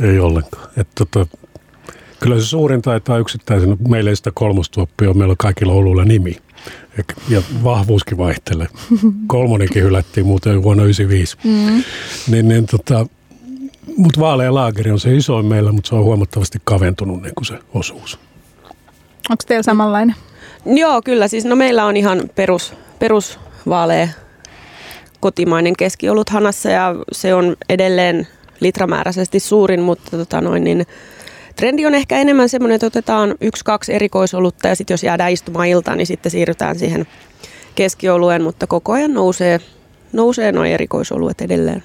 [0.00, 0.68] ei ollenkaan.
[0.76, 1.26] Et tota,
[2.20, 6.36] kyllä se suurin taitaa yksittäisenä, meillä ei sitä kolmostuoppia meillä on kaikilla oluilla nimi.
[7.28, 8.66] Ja vahvuuskin vaihtelee.
[9.26, 11.36] Kolmonenkin hylättiin muuten vuonna 1995.
[11.44, 11.82] Mm.
[12.32, 13.06] Niin, niin tota,
[13.96, 17.58] mutta vaalea laageri on se isoin meillä, mutta se on huomattavasti kaventunut niin kuin se
[17.74, 18.18] osuus.
[19.30, 20.16] Onko teillä samanlainen?
[20.66, 21.28] Joo, kyllä.
[21.28, 24.08] Siis no meillä on ihan perus, perusvaalea
[25.20, 28.28] kotimainen keskiolut hanassa ja se on edelleen
[28.60, 30.86] litramääräisesti suurin, mutta tota noin, niin
[31.56, 35.68] trendi on ehkä enemmän semmoinen, että otetaan yksi, kaksi erikoisolutta ja sitten jos jäädään istumaan
[35.68, 37.06] iltaan, niin sitten siirrytään siihen
[37.74, 39.60] keskiolueen, mutta koko ajan nousee,
[40.12, 41.82] nousee noin erikoisoluet edelleen.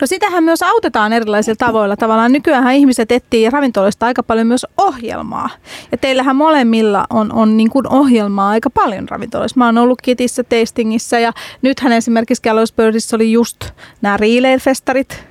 [0.00, 1.96] No sitähän myös autetaan erilaisilla tavoilla.
[1.96, 5.50] Tavallaan nykyään ihmiset etsii ravintoloista aika paljon myös ohjelmaa.
[5.92, 9.58] Ja teillähän molemmilla on, on niin kuin ohjelmaa aika paljon ravintoloissa.
[9.58, 13.64] Mä oon ollut Kitissä, Tastingissa ja nythän esimerkiksi Gallows Birdissä oli just
[14.02, 15.29] nämä Relay-festarit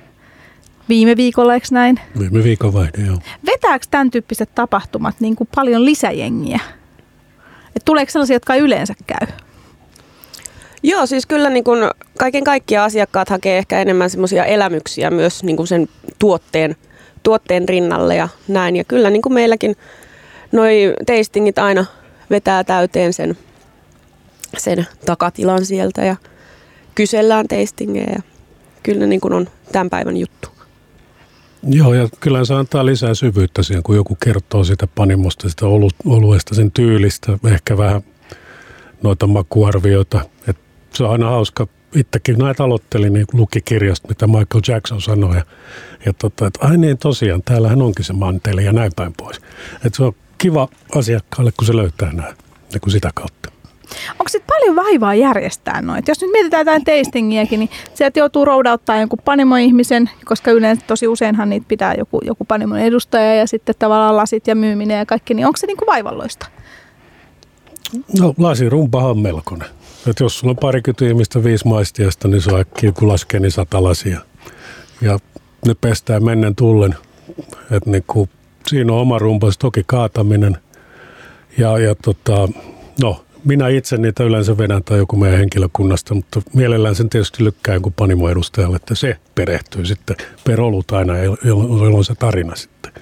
[0.90, 2.00] viime viikolla, eikö näin?
[2.18, 3.18] Viime viikon vaihde, joo.
[3.46, 6.60] Vetääkö tämän tyyppiset tapahtumat niin kuin paljon lisäjengiä?
[7.76, 9.26] Et tuleeko sellaisia, jotka ei yleensä käy?
[10.82, 15.56] Joo, siis kyllä niin kun kaiken kaikkiaan asiakkaat hakee ehkä enemmän semmoisia elämyksiä myös niin
[15.56, 16.76] kun sen tuotteen,
[17.22, 18.76] tuotteen rinnalle ja näin.
[18.76, 19.76] Ja kyllä niin kuin meilläkin
[20.52, 21.84] noi tastingit aina
[22.30, 23.38] vetää täyteen sen,
[24.58, 26.16] sen takatilan sieltä ja
[26.94, 28.12] kysellään tastingeja.
[28.12, 28.22] Ja
[28.82, 30.49] kyllä niin kuin on tämän päivän juttu.
[31.62, 35.90] Joo, ja kyllä se antaa lisää syvyyttä siihen, kun joku kertoo sitä panimosta, sitä olu-
[36.04, 38.02] oluesta, sen tyylistä, ehkä vähän
[39.02, 40.20] noita makuarvioita.
[40.48, 40.56] Et
[40.94, 41.66] se on aina hauska.
[41.94, 45.36] Itsekin näitä aloittelin, niin luki kirjasta, mitä Michael Jackson sanoi.
[45.36, 45.44] Ja,
[46.06, 49.40] ja tota, että ai niin tosiaan, täällähän onkin se manteli ja näin päin pois.
[49.84, 52.34] Et se on kiva asiakkaalle, kun se löytää nämä
[52.72, 53.49] niin kuin sitä kautta.
[54.12, 56.10] Onko sitten paljon vaivaa järjestää noita?
[56.10, 61.50] Jos nyt mietitään jotain tastingiäkin, niin sieltä joutuu roudauttaa jonkun panimoihmisen, koska yleensä tosi useinhan
[61.50, 65.46] niitä pitää joku, joku panimon edustaja ja sitten tavallaan lasit ja myyminen ja kaikki, niin
[65.46, 66.46] onko se niinku vaivalloista?
[68.20, 69.68] No lasirumpahan on melkoinen.
[70.06, 73.50] Et jos sulla on parikymmentä ihmistä viisi maistiasta, niin se on äkkiä, kun laskee, niin
[73.50, 74.20] sata lasia.
[75.00, 75.18] Ja
[75.66, 76.94] ne pestää mennen tullen.
[77.70, 78.28] Et niinku,
[78.66, 80.58] siinä on oma rumpas, toki kaataminen.
[81.58, 82.48] Ja, ja tota,
[83.02, 87.74] no, minä itse niitä yleensä vedän tai joku meidän henkilökunnasta, mutta mielellään sen tietysti lykkää
[87.74, 92.92] jonkun panimoedustajalle, että se perehtyy sitten per olut aina, jolloin se tarina sitten.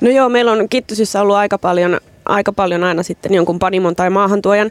[0.00, 4.10] No joo, meillä on Kittusissa ollut aika paljon, aika paljon aina sitten jonkun panimon tai
[4.10, 4.70] maahantuojan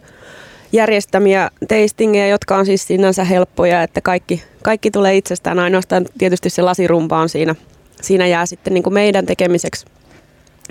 [0.71, 5.59] järjestämiä tastingeja, jotka on siis sinänsä helppoja, että kaikki, kaikki tulee itsestään.
[5.59, 7.55] Ainoastaan tietysti se lasirumpa on siinä,
[8.01, 9.85] siinä jää sitten niin kuin meidän tekemiseksi.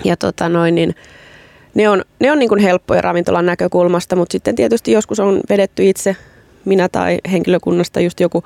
[0.03, 0.95] Ja tota noin, niin
[1.75, 5.89] ne on, ne on niin kuin helppoja ravintolan näkökulmasta, mutta sitten tietysti joskus on vedetty
[5.89, 6.15] itse,
[6.65, 8.43] minä tai henkilökunnasta just joku,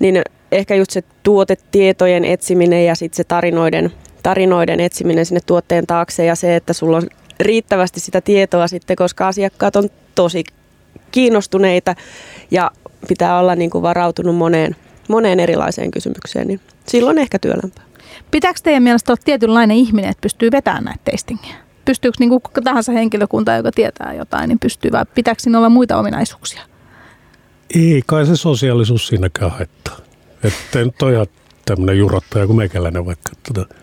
[0.00, 0.22] niin
[0.52, 6.34] ehkä just se tuotetietojen etsiminen ja sitten se tarinoiden, tarinoiden etsiminen sinne tuotteen taakse ja
[6.34, 7.06] se, että sulla on
[7.40, 10.44] riittävästi sitä tietoa sitten, koska asiakkaat on tosi
[11.10, 11.94] kiinnostuneita
[12.50, 12.70] ja
[13.08, 14.76] pitää olla niin kuin varautunut moneen,
[15.08, 17.84] moneen erilaiseen kysymykseen, niin silloin ehkä työlämpää.
[18.30, 21.54] Pitääkö teidän mielestä olla tietynlainen ihminen, että pystyy vetämään näitä tastingia?
[21.84, 25.96] Pystyykö niin kuka tahansa henkilökunta, joka tietää jotain, niin pystyy vai pitääkö siinä olla muita
[25.98, 26.62] ominaisuuksia?
[27.74, 29.96] Ei kai se sosiaalisuus siinäkään haittaa.
[30.44, 31.26] Että nyt ole ihan
[31.64, 33.32] tämmöinen jurottaja kuin meikäläinen vaikka.
[33.42, 33.74] Tota.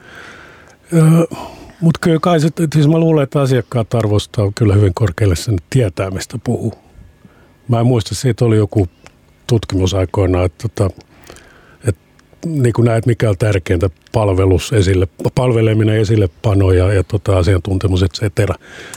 [1.81, 6.11] Mutta kyllä kai se, siis mä luulen, että asiakkaat arvostaa kyllä hyvin korkealle sen, tietää
[6.11, 6.73] mistä puhuu.
[7.67, 8.87] Mä en muista, siitä oli joku
[9.47, 10.95] tutkimus aikoinaan, että, tota,
[12.45, 18.03] niin kuin näet, mikä on tärkeintä palvelus esille, palveleminen esille pano ja, ja tota, asiantuntemus,
[18.03, 18.55] et cetera.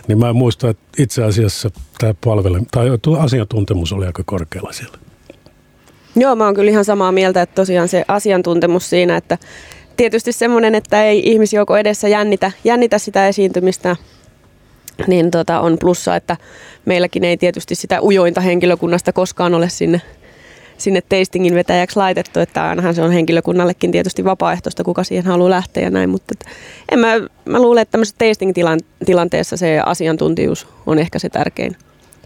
[0.08, 4.98] Niin mä en muista, että itse asiassa tämä palvele, tai asiantuntemus oli aika korkealla siellä.
[6.16, 9.38] Joo, mä oon kyllä ihan samaa mieltä, että tosiaan se asiantuntemus siinä, että
[9.96, 13.96] tietysti semmoinen, että ei ihmisjoukko edessä jännitä, jännitä sitä esiintymistä,
[15.06, 16.36] niin tota, on plussa, että
[16.84, 20.00] meilläkin ei tietysti sitä ujointa henkilökunnasta koskaan ole sinne,
[20.82, 25.82] sinne tastingin vetäjäksi laitettu, että ainahan se on henkilökunnallekin tietysti vapaaehtoista, kuka siihen haluaa lähteä
[25.82, 26.34] ja näin, mutta
[26.92, 27.12] en mä,
[27.44, 31.76] mä luulen, että tämmöisessä tasting-tilanteessa se asiantuntijuus on ehkä se tärkein,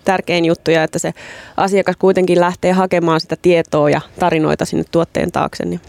[0.04, 1.12] tärkein juttu ja että se
[1.56, 5.64] asiakas kuitenkin lähtee hakemaan sitä tietoa ja tarinoita sinne tuotteen taakse.
[5.64, 5.80] Niin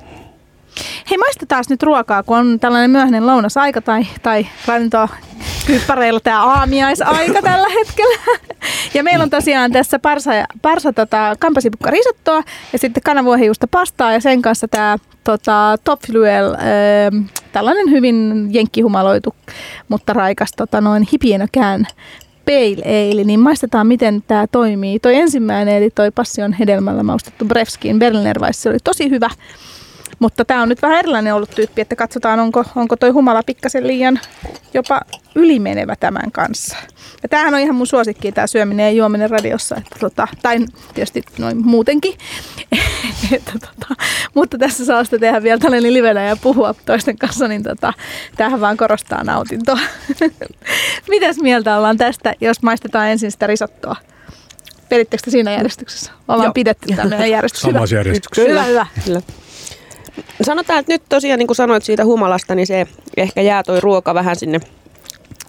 [1.09, 5.09] Hei, maistetaan nyt ruokaa, kun on tällainen myöhäinen lounasaika tai, tai ravintoa
[5.67, 8.17] kyppäreillä tämä aamiaisaika tällä hetkellä.
[8.93, 14.21] Ja meillä on tosiaan tässä parsa, parsa tota, kampasipukka risottoa ja sitten kananvuohijuusta pastaa ja
[14.21, 16.59] sen kanssa tämä tota, Topfluel, äh,
[17.51, 19.35] tällainen hyvin jenkkihumaloitu,
[19.89, 21.87] mutta raikas tota, noin hipienökään
[22.45, 24.99] pale ale, niin maistetaan miten tämä toimii.
[24.99, 29.29] Toi ensimmäinen, eli toi passion hedelmällä maustettu Brevskin Berliner Weiss, se oli tosi hyvä.
[30.19, 33.87] Mutta tämä on nyt vähän erilainen ollut tyyppi, että katsotaan onko, onko toi humala pikkasen
[33.87, 34.19] liian
[34.73, 35.01] jopa
[35.35, 36.77] ylimenevä tämän kanssa.
[37.23, 39.75] Ja tämähän on ihan mun suosikki, tämä syöminen ja juominen radiossa.
[39.75, 42.17] Että tota, tai tietysti noin muutenkin.
[43.35, 44.03] että tota,
[44.33, 47.93] mutta tässä saa sitä tehdä vielä tällainen livenä ja puhua toisten kanssa, niin tota,
[48.35, 49.79] tämähän vaan korostaa nautintoa.
[51.09, 53.95] Mitäs mieltä ollaan tästä, jos maistetaan ensin sitä risottoa?
[54.89, 56.11] Perittekö siinä järjestyksessä?
[56.27, 56.53] Ollaan Joo.
[56.53, 57.61] pidetty tämmöinen järjestys.
[57.61, 58.49] Samassa järjestyksessä.
[58.49, 58.85] Hyvä, hyvä.
[59.05, 59.21] Kyllä.
[60.41, 64.13] Sanotaan, että nyt tosiaan niin kuin sanoit siitä humalasta, niin se ehkä jää toi ruoka
[64.13, 64.59] vähän sinne,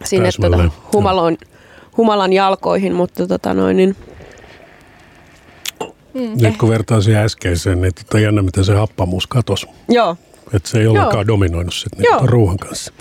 [0.05, 1.39] sinne tota, humaloon,
[1.97, 3.97] humalan jalkoihin, mutta tota noin, niin
[6.15, 6.33] Mm.
[6.41, 9.67] Nyt kun vertaa siihen äskeiseen, niin tota jännä, miten se happamuus katosi.
[9.89, 10.17] Joo.
[10.55, 12.93] Että se ei ollenkaan dominoinut sitten niin ruoan kanssa.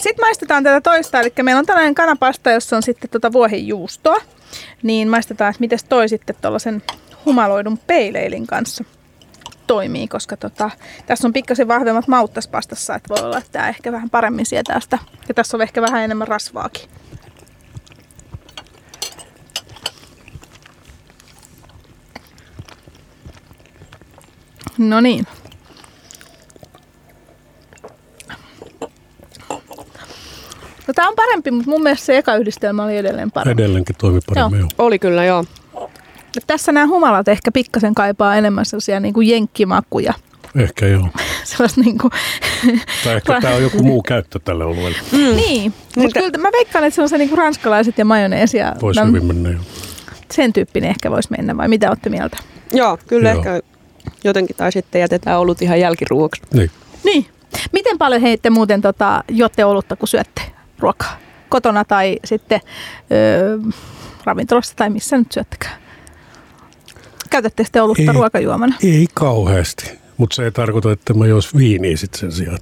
[0.00, 4.16] Sitten maistetaan tätä toista, eli meillä on tällainen kanapasta, jossa on sitten tuota vuohijuustoa.
[4.82, 6.82] Niin maistetaan, että miten toi sitten tuollaisen
[7.26, 8.84] humaloidun peileilin kanssa
[9.70, 10.70] toimii, koska tota,
[11.06, 14.46] tässä on pikkasen vahvemmat maut tässä pastassa, että voi olla, että tämä ehkä vähän paremmin
[14.46, 14.98] sietää sitä.
[15.28, 16.88] Ja tässä on ehkä vähän enemmän rasvaakin.
[24.78, 25.26] No niin.
[30.86, 33.62] No tämä on parempi, mutta mun mielestä se eka yhdistelmä oli edelleen parempi.
[33.62, 34.68] Edelleenkin toimi paremmin, joo.
[34.78, 34.86] joo.
[34.86, 35.44] Oli kyllä, joo.
[36.46, 40.14] Tässä nämä humalat ehkä pikkasen kaipaa enemmän sellaisia niin kuin jenkkimakuja.
[40.56, 41.08] Ehkä joo.
[41.44, 42.10] Sellaista niin kuin...
[43.04, 44.98] Tai ehkä tämä on joku muu käyttö tälle oluelle.
[45.12, 45.36] Mm.
[45.36, 48.58] Niin, mutta kyllä mä veikkaan, että se on se niin kuin ranskalaiset ja majoneesi.
[48.82, 49.58] Voisi hyvin mennä jo.
[50.30, 52.36] Sen tyyppinen ehkä voisi mennä, vai mitä olette mieltä?
[52.72, 53.38] Joo, kyllä joo.
[53.38, 53.60] ehkä
[54.24, 56.42] jotenkin, tai sitten jätetään olut ihan jälkiruoksi.
[56.54, 56.70] Niin.
[57.04, 57.26] Niin.
[57.72, 60.42] Miten paljon heitte muuten tota, jotte olutta, kun syötte
[60.78, 61.16] ruokaa?
[61.48, 62.60] Kotona tai sitten
[63.12, 63.58] öö,
[64.24, 65.74] ravintolassa tai missä nyt syöttekään?
[67.30, 68.76] Käytätte sitten olutta ei, ruokajuomana?
[68.84, 72.58] Ei kauheasti, mutta se ei tarkoita, että mä jos viiniä sitten sen sijaan.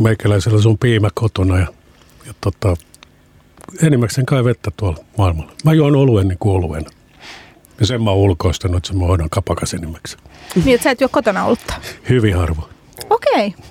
[0.00, 1.66] Meikäläisellä on piimä kotona ja,
[2.26, 2.76] ja tota,
[3.82, 5.52] enimmäkseen kai vettä tuolla maailmalla.
[5.64, 6.86] Mä juon oluen niin kuin oluen.
[7.80, 10.22] Ja sen mä oon ulkoistanut, että mä hoidan kapakas enimmäkseen.
[10.64, 11.74] Niin, että sä et juo kotona olutta?
[12.08, 12.72] Hyvin harvoin.
[13.10, 13.46] Okei.
[13.46, 13.64] Okay.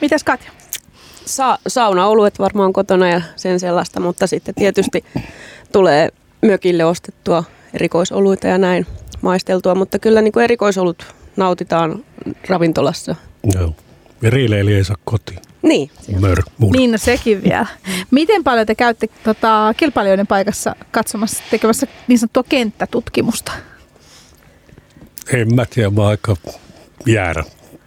[0.00, 0.50] Mitäs Katja?
[1.24, 5.04] Sa- sauna-oluet varmaan kotona ja sen sellaista, mutta sitten tietysti
[5.72, 6.08] tulee
[6.42, 8.86] mökille ostettua erikoisoluita ja näin
[9.26, 12.04] maisteltua, mutta kyllä niin kuin erikoisolut nautitaan
[12.48, 13.14] ravintolassa.
[13.54, 13.74] Joo.
[14.22, 15.38] Ja riileili ei saa kotiin.
[15.62, 15.90] Niin.
[16.20, 17.66] Mör, niin, no sekin vielä.
[18.10, 23.52] Miten paljon te käytte tota, kilpailijoiden paikassa katsomassa, tekemässä niin sanottua kenttätutkimusta?
[25.32, 26.36] En mä tiedä, mä aika
[27.06, 27.44] jäärä.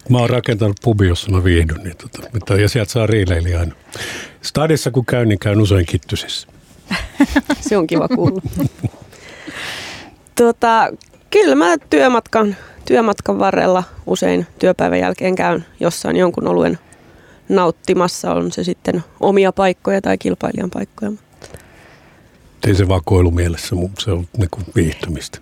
[0.10, 3.76] Mä oon rakentanut pubi, jossa mä viihdyn, niin tota, ja sieltä saa riileili aina.
[4.42, 6.48] Stadissa kun käyn, niin käyn usein kittysissä.
[7.70, 8.42] Se on kiva kuulla.
[10.36, 10.90] tuota,
[11.30, 16.80] Kyllä mä työmatkan, työmatkan varrella usein työpäivän jälkeen käyn jossain jonkun oluen
[17.50, 18.34] nauttimassa.
[18.34, 21.12] On se sitten omia paikkoja tai kilpailijan paikkoja.
[22.68, 25.40] Ei se vakoilu mielessä, mutta se on niin viihtymistä.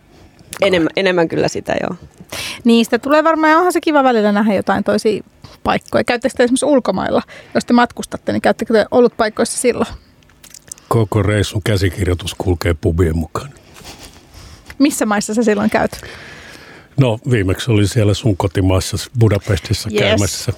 [0.61, 1.95] Enemmän, enemmän kyllä sitä, joo.
[2.63, 5.23] Niistä tulee varmaan, onhan se kiva välillä nähdä jotain toisia
[5.63, 6.03] paikkoja.
[6.03, 7.21] Käyttekö te esimerkiksi ulkomailla?
[7.53, 9.89] Jos te matkustatte, niin käyttekö te ollut paikoissa silloin?
[10.87, 13.49] Koko reissun käsikirjoitus kulkee pubien mukaan.
[14.79, 16.01] Missä maissa sä silloin käyt?
[16.99, 19.99] No viimeksi oli siellä sun kotimaassa Budapestissa yes.
[19.99, 20.53] käymässä.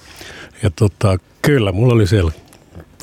[0.64, 2.32] Ja tota, kyllä, mulla oli siellä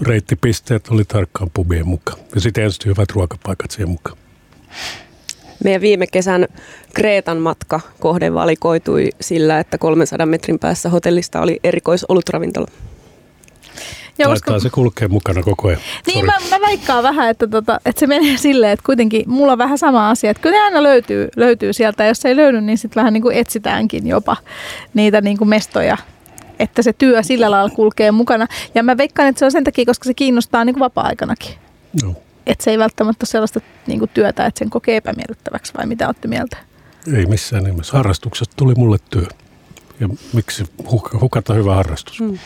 [0.02, 2.18] reittipisteet oli tarkkaan pubien mukaan.
[2.34, 4.18] Ja sitten ensin hyvät ruokapaikat siihen mukaan.
[5.64, 6.46] Meidän viime kesän
[6.94, 12.66] Kreetan matka kohde valikoitui sillä, että 300 metrin päässä hotellista oli erikoisolutраvintola.
[14.18, 15.80] Ja Taitaa se kulkee mukana koko ajan.
[16.06, 19.58] Niin, mä, mä väikkaan vähän, että, tota, että se menee silleen, että kuitenkin mulla on
[19.58, 20.30] vähän sama asia.
[20.30, 23.36] Että kyllä aina löytyy, löytyy sieltä, ja jos ei löydy, niin sitten vähän niin kuin
[23.36, 24.36] etsitäänkin jopa
[24.94, 25.96] niitä niin kuin mestoja
[26.58, 28.46] että se työ sillä lailla kulkee mukana.
[28.74, 31.54] Ja mä veikkaan, että se on sen takia, koska se kiinnostaa niin kuin vapaa-aikanakin.
[32.02, 32.14] No.
[32.46, 36.06] Että se ei välttämättä ole sellaista niin kuin työtä, että sen kokee epämiellyttäväksi, vai mitä
[36.06, 36.56] olette mieltä?
[37.16, 37.92] Ei missään nimessä.
[37.92, 39.26] Harrastuksesta tuli mulle työ.
[40.00, 40.64] Ja miksi
[41.20, 42.20] hukata hyvä harrastus?
[42.20, 42.38] Mm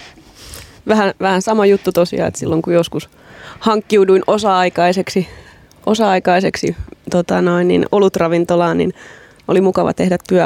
[0.88, 3.08] vähän, vähän sama juttu tosiaan, että silloin kun joskus
[3.60, 5.28] hankkiuduin osa-aikaiseksi
[5.86, 6.76] osa-aikaiseksi
[7.10, 8.92] tota noin, niin olutravintolaan, niin
[9.48, 10.44] oli mukava tehdä työ,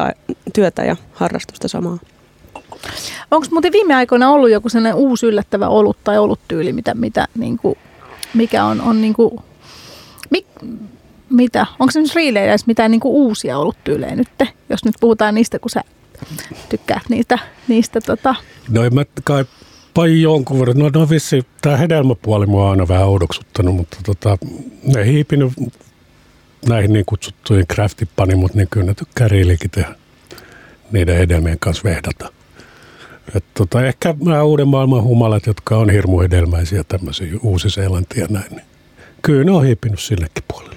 [0.54, 1.98] työtä ja harrastusta samaa.
[3.30, 7.58] Onko muuten viime aikoina ollut joku sellainen uusi yllättävä olut tai oluttyyli, mitä, mitä, niin
[7.58, 7.78] kuin,
[8.34, 9.40] mikä on, on niin kuin,
[10.30, 10.46] mik,
[11.30, 11.66] mitä?
[11.78, 14.28] Onko se nyt riileissä mitään niin kuin uusia oluttyylejä nyt,
[14.68, 15.80] jos nyt puhutaan niistä, kun sä
[16.68, 18.34] tykkäät niistä, niistä tota.
[18.68, 19.44] No en mä kai
[19.94, 20.78] pai jonkun verran.
[20.78, 24.38] No, no vissi, tämä hedelmäpuoli mua on aina vähän oudoksuttanut, mutta tota,
[24.94, 25.52] ne hiipinyt
[26.68, 29.94] näihin niin kutsuttuihin craftipanimut, niin kyllä ne tykkää riilikin tehdä
[30.92, 32.32] niiden hedelmien kanssa vehdata.
[33.34, 38.64] Et tota, ehkä nämä uuden maailman humalat, jotka on hirmu hedelmäisiä, tämmöisiä uusi-seelantia näin, niin
[39.22, 40.74] kyllä ne on hiipinyt sillekin puolelle.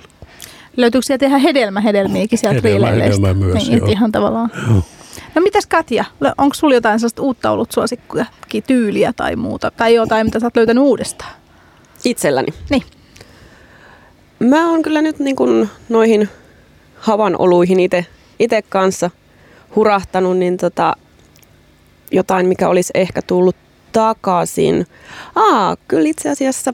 [0.78, 3.88] Löytyykö sieltä ihan hedelmähedelmiäkin sieltä Hedelmä, hedelmä myös, niin, joo.
[3.88, 4.52] ihan tavallaan.
[4.70, 4.84] Joo.
[5.38, 6.06] No mitäs Katja,
[6.38, 8.26] onko sulla jotain sellaista uutta ollut suosikkuja,
[8.68, 11.32] tyyliä tai muuta, tai jotain, mitä sä oot löytänyt uudestaan?
[12.06, 12.48] Itselläni.
[12.70, 12.84] Niin.
[14.40, 16.30] Mä oon kyllä nyt niin kuin noihin
[16.96, 17.78] havanoluihin
[18.40, 19.12] itse kanssa
[19.76, 20.96] hurahtanut, niin tota,
[22.12, 23.56] jotain, mikä olisi ehkä tullut
[23.92, 24.88] takaisin.
[25.36, 26.74] Aa, kyllä itse asiassa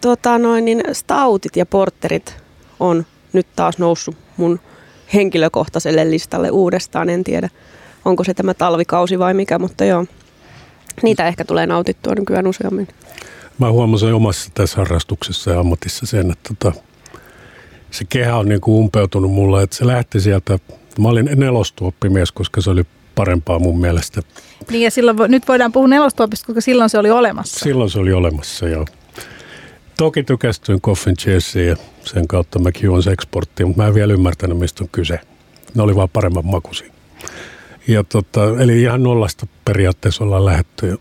[0.00, 2.36] tota, noin, niin stoutit ja porterit
[2.80, 4.60] on nyt taas noussut mun
[5.14, 7.10] henkilökohtaiselle listalle uudestaan.
[7.10, 7.48] En tiedä,
[8.04, 10.06] onko se tämä talvikausi vai mikä, mutta joo.
[11.02, 12.88] Niitä ehkä tulee nautittua nykyään useammin.
[13.58, 16.80] Mä huomasin omassa tässä harrastuksessa ja ammatissa sen, että tota,
[17.90, 20.58] se kehä on niin kuin umpeutunut mulla, että se lähti sieltä.
[20.98, 22.82] Mä olin nelostuoppimies, koska se oli
[23.14, 24.20] parempaa mun mielestä.
[24.70, 27.60] Niin ja silloin, nyt voidaan puhua nelostuopista, koska silloin se oli olemassa.
[27.60, 28.84] Silloin se oli olemassa, joo.
[29.96, 34.58] Toki tykästyin Coffin Chessiin ja sen kautta mä Q's eksporttiin, mutta mä en vielä ymmärtänyt,
[34.58, 35.20] mistä on kyse.
[35.74, 36.92] Ne oli vaan paremman makuisia.
[37.88, 40.98] Ja tota, eli ihan nollasta periaatteessa ollaan lähetty.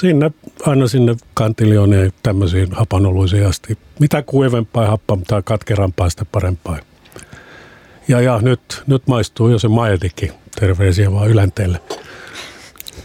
[0.00, 0.30] Sinne,
[0.66, 3.78] aina sinne kantiljooneen tämmöisiin hapanoluisiin asti.
[4.00, 6.78] Mitä kuivempaa ja happaa, tai katkerampaa, sitä parempaa.
[8.08, 10.32] Ja, ja nyt, nyt maistuu jo se maetikin.
[10.60, 11.80] Terveisiä vaan ylänteelle.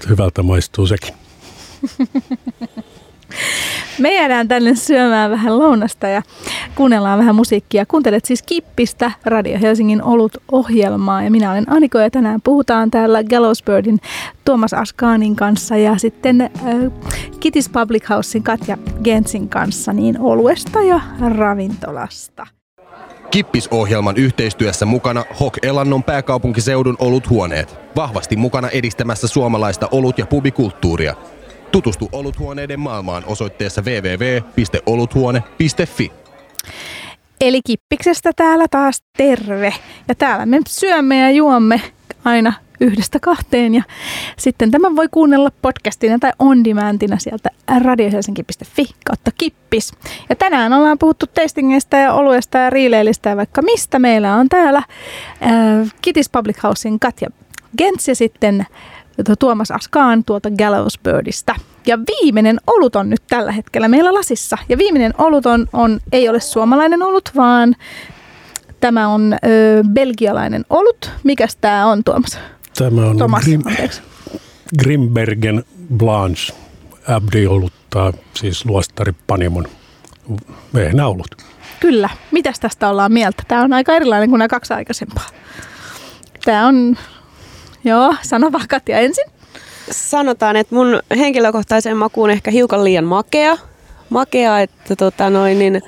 [0.09, 1.13] Hyvältä maistuu sekin.
[3.99, 6.21] Me jäädään tänne syömään vähän lounasta ja
[6.75, 7.85] kuunnellaan vähän musiikkia.
[7.85, 13.99] Kuuntelet siis Kippistä Radio Helsingin olut-ohjelmaa ja minä olen Aniko ja tänään puhutaan täällä Gallowsbirdin
[14.45, 16.49] Tuomas Askaanin kanssa ja sitten äh,
[17.39, 21.01] Kittis Public Housein Katja Gensin kanssa niin oluesta ja
[21.37, 22.47] ravintolasta.
[23.31, 27.75] Kippis-ohjelman yhteistyössä mukana Hok Elannon pääkaupunkiseudun oluthuoneet.
[27.95, 31.15] Vahvasti mukana edistämässä suomalaista olut- ja pubikulttuuria.
[31.71, 36.11] Tutustu oluthuoneiden maailmaan osoitteessa www.oluthuone.fi.
[37.41, 39.73] Eli Kippiksestä täällä taas terve.
[40.07, 41.81] Ja täällä me syömme ja juomme
[42.25, 43.75] aina yhdestä kahteen.
[43.75, 43.83] Ja
[44.37, 47.49] sitten tämän voi kuunnella podcastina tai on demandina sieltä
[47.83, 49.93] radiohelsinki.fi kautta kippis.
[50.29, 53.99] Ja tänään ollaan puhuttu tastingeista ja oluesta ja riileilistä ja vaikka mistä.
[53.99, 54.85] Meillä on täällä äh,
[56.01, 57.29] Kittis Public Housein Katja
[57.77, 58.65] Gents ja sitten
[59.39, 61.55] Tuomas Askaan tuolta Gallows Birdistä.
[61.87, 64.57] Ja viimeinen olut on nyt tällä hetkellä meillä lasissa.
[64.69, 67.75] Ja viimeinen olut on, on ei ole suomalainen olut, vaan
[68.79, 71.11] tämä on ö, belgialainen olut.
[71.23, 72.39] Mikäs tämä on, Tuomas?
[72.77, 74.01] Tämä on Thomas, Grim, anteeksi.
[74.79, 75.63] Grimbergen
[75.97, 76.53] Blanche
[77.07, 79.67] Abdi oluttaa, siis luostari Panimon
[80.73, 81.27] vehnäolut.
[81.79, 82.09] Kyllä.
[82.31, 83.43] Mitäs tästä ollaan mieltä?
[83.47, 85.27] Tämä on aika erilainen kuin nämä kaksi aikaisempaa.
[86.45, 86.97] Tämä on...
[87.83, 89.25] Joo, sano vaan Katja ensin.
[89.91, 93.57] sanotaan, että mun henkilökohtaisen makuun ehkä hiukan liian makea.
[94.09, 95.81] Makea, että tota noin, niin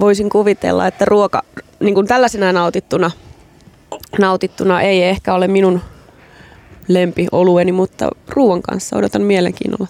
[0.00, 1.42] voisin kuvitella, että ruoka
[1.80, 3.10] niin kuin tällaisena nautittuna,
[4.18, 5.80] nautittuna ei ehkä ole minun
[6.88, 9.86] lempiolueni, mutta ruoan kanssa odotan mielenkiinnolla.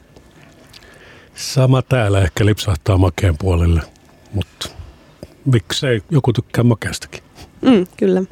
[1.34, 3.80] Sama täällä ehkä lipsahtaa makeen puolelle,
[4.32, 4.68] mutta
[5.44, 7.22] miksei joku tykkää makeastakin.
[7.60, 8.22] Mm, kyllä.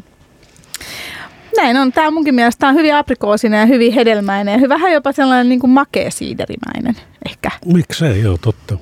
[1.63, 1.93] Näin on.
[1.93, 5.61] Tämä munkin mielestä tää on hyvin aprikoosinen ja hyvin hedelmäinen ja vähän jopa sellainen niin
[5.61, 6.97] kuin makea siiderimäinen
[7.27, 7.51] ehkä.
[7.67, 8.79] Miksei, joo totta.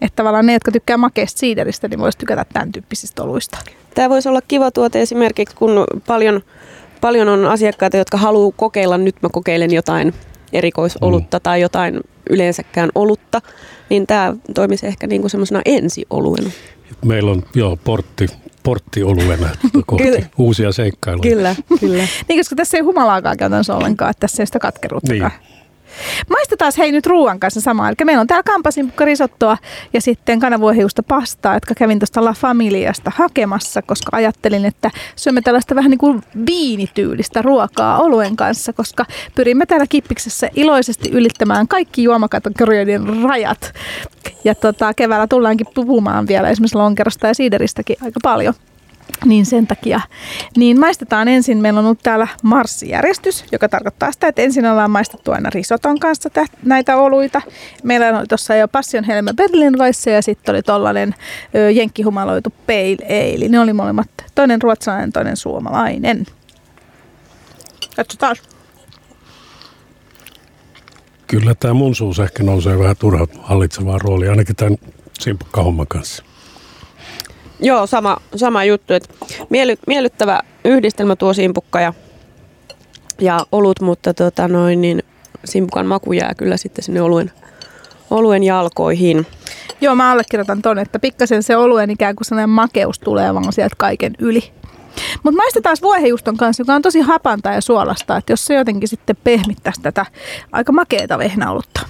[0.00, 3.58] Että tavallaan ne, jotka tykkää makeasta siideristä, niin voisi tykätä tämän tyyppisistä oluista.
[3.94, 6.40] Tämä voisi olla kiva tuote esimerkiksi, kun paljon,
[7.00, 10.14] paljon on asiakkaita, jotka haluaa kokeilla, nyt mä kokeilen jotain
[10.52, 11.42] erikoisolutta mm.
[11.42, 13.40] tai jotain yleensäkään olutta,
[13.90, 16.50] niin tämä toimisi ehkä niinku semmoisena ensioluena.
[17.04, 18.26] Meillä on joo, portti,
[18.62, 19.48] porttioluena
[19.86, 20.26] kohti Kyllä.
[20.38, 21.22] uusia seikkailuja.
[21.30, 22.04] Kyllä, kyllä.
[22.28, 25.32] Niin, koska tässä ei humalaakaan käytännössä ollenkaan, että tässä ei sitä katkeruuttakaan.
[25.48, 25.59] Niin.
[26.30, 27.88] Maistetaan hei nyt ruoan kanssa samaa.
[27.88, 29.58] Eli meillä on täällä kampasimpukka risottoa
[29.92, 35.74] ja sitten kananvuohiusta pastaa, jotka kävin tuosta La Familiasta hakemassa, koska ajattelin, että syömme tällaista
[35.74, 43.22] vähän niin kuin viinityylistä ruokaa oluen kanssa, koska pyrimme täällä Kippiksessä iloisesti ylittämään kaikki juomakategorioiden
[43.22, 43.72] rajat.
[44.44, 48.54] Ja tota, keväällä tullaankin puhumaan vielä esimerkiksi lonkerosta ja siideristäkin aika paljon.
[49.24, 50.00] Niin sen takia,
[50.56, 55.32] niin maistetaan ensin, meillä on ollut täällä marssijärjestys, joka tarkoittaa sitä, että ensin ollaan maistettu
[55.32, 56.28] aina risoton kanssa
[56.62, 57.42] näitä oluita.
[57.82, 61.14] Meillä oli tuossa jo Passion Helme Berlin Weisse ja sitten oli tollainen
[61.74, 63.48] jenkkihumaloitu Pale Ale.
[63.48, 66.26] Ne oli molemmat, toinen ruotsalainen, toinen suomalainen.
[67.96, 68.36] Katsotaan.
[71.26, 74.76] Kyllä tämä mun suus ehkä nousee vähän turha hallitsevaa roolia, ainakin tämän
[75.20, 76.24] simpukkahomman kanssa.
[77.62, 78.94] Joo, sama, sama juttu.
[78.94, 79.14] Että
[79.48, 81.92] miely, miellyttävä yhdistelmä tuo simpukka ja,
[83.20, 85.02] ja olut, mutta tota noin, niin
[85.44, 87.32] simpukan maku jää kyllä sitten sinne oluen,
[88.10, 89.26] oluen jalkoihin.
[89.80, 93.74] Joo, mä allekirjoitan ton, että pikkasen se oluen ikään kuin sellainen makeus tulee vaan sieltä
[93.78, 94.52] kaiken yli.
[95.22, 99.16] Mutta maistetaan vuohejuston kanssa, joka on tosi hapanta ja suolasta, että jos se jotenkin sitten
[99.24, 100.06] pehmittäisi tätä
[100.52, 101.80] aika makeeta vehnäolutta.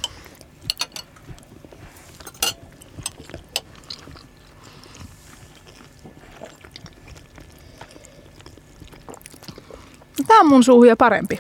[10.31, 11.39] Tämä on mun suuhun jo parempi.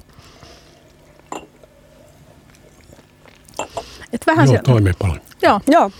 [4.12, 4.70] Et vähän Joo, sieltä.
[4.72, 5.20] toimii paljon.
[5.42, 5.60] Joo.
[5.66, 5.90] Joo.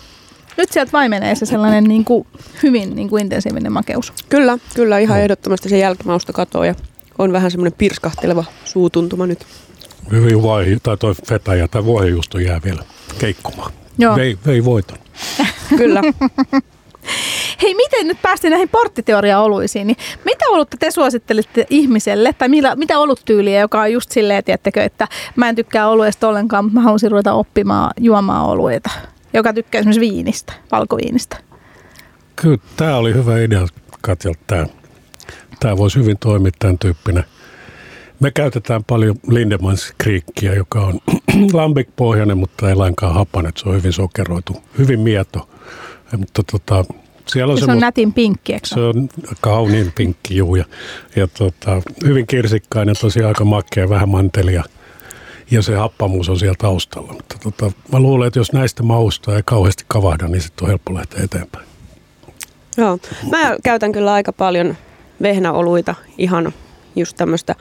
[0.57, 2.27] Nyt sieltä vaimenee se sellainen niin kuin,
[2.63, 4.13] hyvin niin kuin intensiivinen makeus.
[4.29, 5.23] Kyllä, kyllä ihan no.
[5.23, 6.75] ehdottomasti se jälkimausta katoaa ja
[7.19, 9.47] on vähän semmoinen pirskahteleva suutuntuma nyt.
[10.11, 12.83] Hyvin vaihi, tai toi feta ja tai vuohijuusto jää vielä
[13.19, 13.73] keikkumaan.
[13.99, 14.17] Joo.
[14.17, 14.99] Vei, vei voiton.
[15.77, 16.01] kyllä.
[17.63, 22.99] Hei, miten nyt päästiin näihin porttiteoria-oluisiin, niin mitä olutta te suosittelitte ihmiselle, tai millä, mitä
[22.99, 27.11] oluttyyliä, joka on just silleen, tiettäkö, että mä en tykkää oluesta ollenkaan, mutta mä haluaisin
[27.11, 28.91] ruveta oppimaan juomaan oluita,
[29.33, 31.37] joka tykkää esimerkiksi viinistä, valkoviinistä?
[32.37, 33.67] Kyllä, tämä oli hyvä idea
[34.03, 34.67] Katjalta tämä.
[35.61, 37.25] Tämä voisi hyvin toimia tämän tyyppinen.
[38.21, 40.99] Me käytetään paljon Lindemans Creekia, joka on
[41.53, 43.53] lambik-pohjainen, mutta ei lainkaan hapanen.
[43.57, 45.49] Se on hyvin sokeroitu, hyvin mieto.
[46.19, 46.85] Mutta tota,
[47.27, 48.69] siellä on se, se on nätin pinkki, eikö?
[48.69, 49.09] Se on
[49.41, 50.57] kauniin pinkki, juu.
[50.57, 50.65] Ja,
[51.17, 54.65] ja tota, hyvin kirsikkainen, tosiaan aika makea, vähän mantelia.
[55.51, 57.13] Ja se happamuus on siellä taustalla.
[57.13, 60.95] Mutta tota, mä luulen, että jos näistä mausta ei kauheasti kavahda, niin sitten on helppo
[60.95, 61.67] lähteä eteenpäin.
[62.77, 62.99] Joo,
[63.31, 64.77] mä käytän kyllä aika paljon
[65.23, 66.53] vehnäoluita, ihan
[66.97, 67.55] just tämmöistä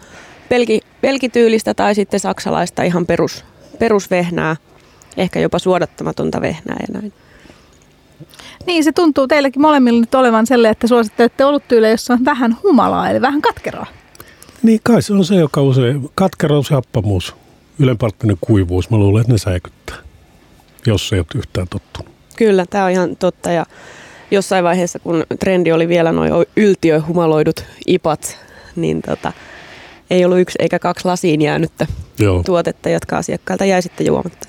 [0.50, 3.46] pelki, pelkityylistä tai sitten saksalaista ihan perus,
[3.80, 4.56] perusvehnää,
[5.18, 7.14] ehkä jopa suodattamatonta vehnää ja näin.
[8.70, 13.10] Niin, se tuntuu teillekin molemmille nyt olevan sellainen, että suosittelette oluttyyle, jossa on vähän humalaa,
[13.10, 13.86] eli vähän katkeraa.
[14.64, 17.36] Niin, kai se on se, joka usein, katkeruus ja happamuus,
[17.80, 19.96] ylenpalttinen kuivuus, mä luulen, että ne säikyttää,
[20.86, 22.12] jos ei ole yhtään tottunut.
[22.36, 23.66] Kyllä, tämä on ihan totta ja
[24.32, 28.38] jossain vaiheessa, kun trendi oli vielä noin yltiöhumaloidut ipat,
[28.76, 29.34] niin tota,
[30.10, 31.88] ei ollut yksi eikä kaksi lasiin jäänyttä
[32.20, 32.44] Joo.
[32.44, 34.48] tuotetta, jotka asiakkailta jäi sitten juomatta.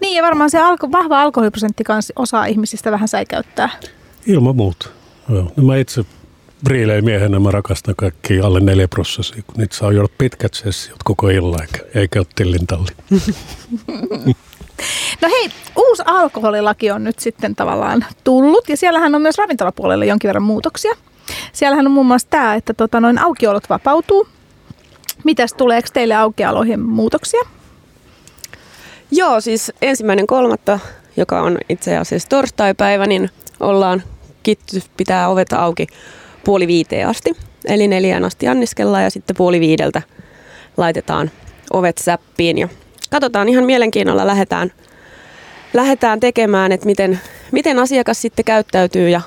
[0.00, 3.70] Niin ja varmaan se alko, vahva alkoholiprosentti kanssa osaa ihmisistä vähän säikäyttää.
[4.26, 4.88] Ilman muuta.
[5.28, 5.52] Joo.
[5.56, 6.04] No mä itse
[6.64, 11.28] briilein miehenä mä rakastan kaikki alle neljä prosessia, kun niitä saa juoda pitkät sessiot koko
[11.28, 12.90] illan, eikä, eikä ole tillintalli.
[15.22, 20.28] No hei, uusi alkoholilaki on nyt sitten tavallaan tullut ja siellähän on myös ravintolapuolella jonkin
[20.28, 20.92] verran muutoksia.
[21.52, 24.28] Siellähän on muun muassa tämä, että tota, noin aukiolot vapautuu.
[25.24, 27.40] Mitäs tuleeko teille aukioloihin muutoksia?
[29.10, 30.78] Joo, siis ensimmäinen kolmatta,
[31.16, 33.30] joka on itse asiassa torstaipäivä, niin
[33.60, 34.02] ollaan
[34.42, 35.86] kitty pitää oveta auki
[36.44, 37.36] puoli viiteen asti.
[37.64, 40.02] Eli neljään asti anniskellaan ja sitten puoli viideltä
[40.76, 41.30] laitetaan
[41.72, 42.58] ovet säppiin.
[42.58, 42.68] Ja
[43.10, 44.72] katsotaan ihan mielenkiinnolla, lähdetään,
[45.74, 47.20] lähdetään tekemään, että miten,
[47.52, 49.20] miten asiakas sitten käyttäytyy ja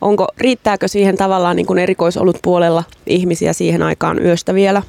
[0.00, 4.82] onko, riittääkö siihen tavallaan niin kuin erikoisolut puolella ihmisiä siihen aikaan yöstä vielä.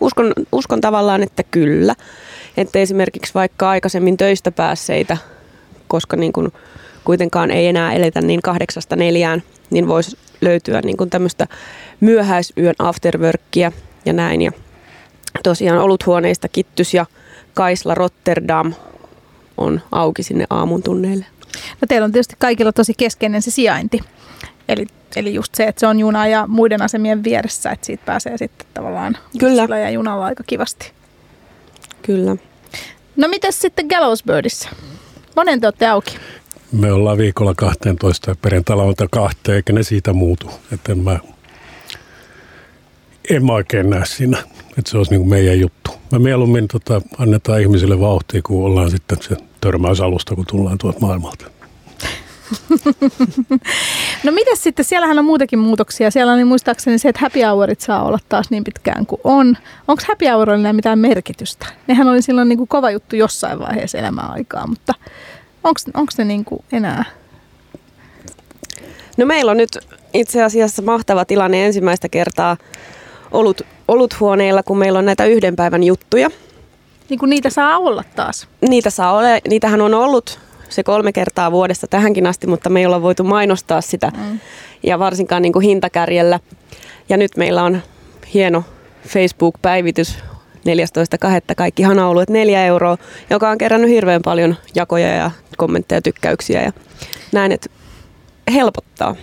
[0.00, 1.94] Uskon, uskon tavallaan, että kyllä.
[2.56, 5.16] Että esimerkiksi vaikka aikaisemmin töistä päässeitä,
[5.88, 6.52] koska niin kuin
[7.04, 11.46] kuitenkaan ei enää eletä niin kahdeksasta neljään, niin voisi löytyä niin kuin tämmöistä
[12.00, 13.72] myöhäisyön afterworkia
[14.04, 14.42] ja näin.
[14.42, 14.52] Ja
[15.42, 17.06] tosiaan oluthuoneista Kittys ja
[17.54, 18.74] Kaisla Rotterdam
[19.56, 21.26] on auki sinne aamun tunneille.
[21.80, 24.00] No teillä on tietysti kaikilla tosi keskeinen se sijainti.
[24.68, 24.86] Eli,
[25.16, 28.66] eli just se, että se on juna ja muiden asemien vieressä, että siitä pääsee sitten
[28.74, 29.78] tavallaan Kyllä.
[29.78, 30.92] ja junalla aika kivasti.
[32.02, 32.36] Kyllä.
[33.16, 34.68] No mitäs sitten Gallowsbirdissä?
[35.36, 36.16] Monen te olette auki?
[36.72, 40.50] Me ollaan viikolla 12 ja perjantaina on kahteen, eikä ne siitä muutu.
[40.72, 41.18] Että en mä,
[43.30, 44.38] en mä oikein näe siinä,
[44.78, 45.90] että se olisi niin kuin meidän juttu.
[46.12, 51.50] Mä mieluummin tota, annetaan ihmisille vauhtia, kun ollaan sitten se törmäysalusta, kun tullaan tuolta maailmalta.
[54.24, 56.10] No mitäs sitten, siellähän on muutakin muutoksia.
[56.10, 59.56] Siellä on niin muistaakseni se, että happy hourit saa olla taas niin pitkään kuin on.
[59.88, 61.66] Onko happy hourilla mitään merkitystä?
[61.86, 64.94] Nehän oli silloin niin kuin kova juttu jossain vaiheessa elämäaikaa, mutta
[65.64, 67.04] onko ne niin kuin enää?
[69.16, 69.78] No meillä on nyt
[70.14, 72.56] itse asiassa mahtava tilanne ensimmäistä kertaa
[73.30, 76.30] olut, oluthuoneilla, kun meillä on näitä yhden päivän juttuja.
[77.08, 78.48] Niin kuin niitä saa olla taas?
[78.68, 79.28] Niitä saa olla.
[79.48, 80.38] Niitähän on ollut
[80.72, 84.38] se kolme kertaa vuodesta tähänkin asti, mutta me ei olla voitu mainostaa sitä mm.
[84.82, 86.40] ja varsinkaan niin kuin hintakärjellä.
[87.08, 87.82] Ja nyt meillä on
[88.34, 88.64] hieno
[89.08, 91.54] Facebook-päivitys 14.2.
[91.56, 92.98] kaikki hanaoluet 4 euroa,
[93.30, 96.72] joka on kerännyt hirveän paljon jakoja ja kommentteja, tykkäyksiä ja
[97.32, 97.70] näin, että
[98.52, 99.16] helpottaa.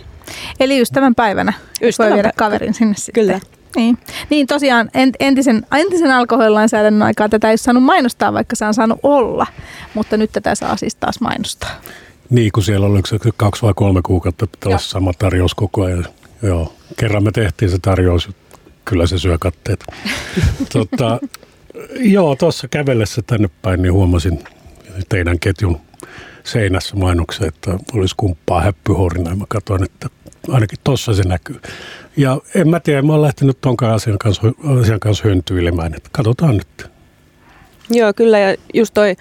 [0.60, 3.26] Eli ystävän päivänä ystävän voi viedä kaverin sinne sitten.
[3.26, 3.40] Kyllä.
[3.76, 3.98] Niin,
[4.30, 4.90] niin tosiaan
[5.20, 9.48] entisen, entisen alkoholilainsäädännön aikaa tätä ei saanut mainostaa, vaikka se on saanut olla,
[9.94, 11.70] mutta nyt tätä saa siis taas mainostaa.
[12.30, 13.02] Niin, kun siellä oli
[13.38, 16.06] kaksi vai kolme kuukautta pitää olla sama tarjous koko ajan.
[16.42, 18.30] Joo, kerran me tehtiin se tarjous,
[18.86, 19.86] kyllä se syö katteet.
[20.74, 21.20] tota,
[22.00, 24.44] joo, tuossa kävellessä tänne päin niin huomasin
[25.10, 25.82] teidän ketjun
[26.44, 29.36] seinässä mainoksen, että olisi kumppaa häppyhorina.
[29.36, 30.10] Mä katsoin, että
[30.48, 31.62] ainakin tuossa se näkyy.
[32.18, 34.42] Ja en mä tiedä, mä oon lähtenyt tonkaan asian kanssa,
[34.82, 36.90] asian kanssa höntyilemään, että katsotaan nyt.
[37.92, 39.16] Joo, kyllä ja just toi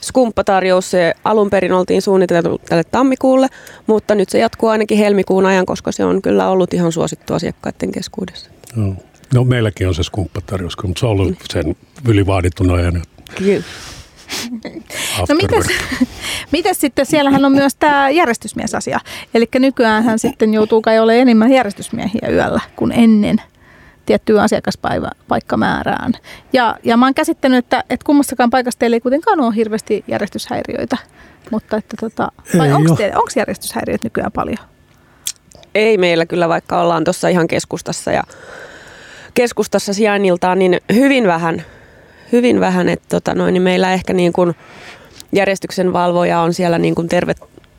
[0.00, 3.48] skumppatarjous, se alun perin oltiin suunniteltu tälle tammikuulle,
[3.86, 7.92] mutta nyt se jatkuu ainakin helmikuun ajan, koska se on kyllä ollut ihan suosittu asiakkaiden
[7.92, 8.50] keskuudessa.
[8.76, 8.94] No,
[9.34, 11.76] no meilläkin on se skumppatarjous, mutta se on ollut sen
[12.08, 13.02] ylivaadittuna ajan.
[13.38, 13.64] Kyllä.
[15.28, 15.66] No mitäs,
[16.52, 19.00] mitäs sitten, siellähän on myös tämä järjestysmiesasia.
[19.34, 23.42] Eli nykyään hän sitten joutuu kai olemaan enemmän järjestysmiehiä yöllä kuin ennen
[24.06, 26.12] tiettyyn asiakaspaikkamäärään.
[26.52, 30.96] Ja, ja mä oon käsittänyt, että, että kummassakaan paikassa teillä ei kuitenkaan ole hirveästi järjestyshäiriöitä.
[31.50, 34.58] Mutta että tota, vai onko järjestyshäiriöt nykyään paljon?
[35.74, 38.22] Ei meillä kyllä, vaikka ollaan tuossa ihan keskustassa ja
[39.34, 41.64] keskustassa sijainniltaan, niin hyvin vähän
[42.32, 44.54] hyvin vähän, että tota noin, niin meillä ehkä niin kuin
[45.34, 47.34] järjestyksen valvoja on siellä niin kuin terve,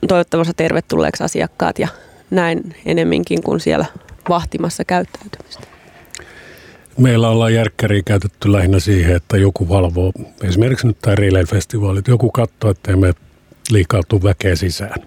[0.08, 1.88] toivottamassa tervetulleeksi asiakkaat ja
[2.30, 3.86] näin enemminkin kuin siellä
[4.28, 5.66] vahtimassa käyttäytymistä.
[6.98, 12.30] Meillä ollaan järkkäriä käytetty lähinnä siihen, että joku valvoo, esimerkiksi nyt tämä Relay-festivaali, että joku
[12.30, 13.14] katsoo, että me
[13.70, 15.06] liikaa tule väkeä sisään.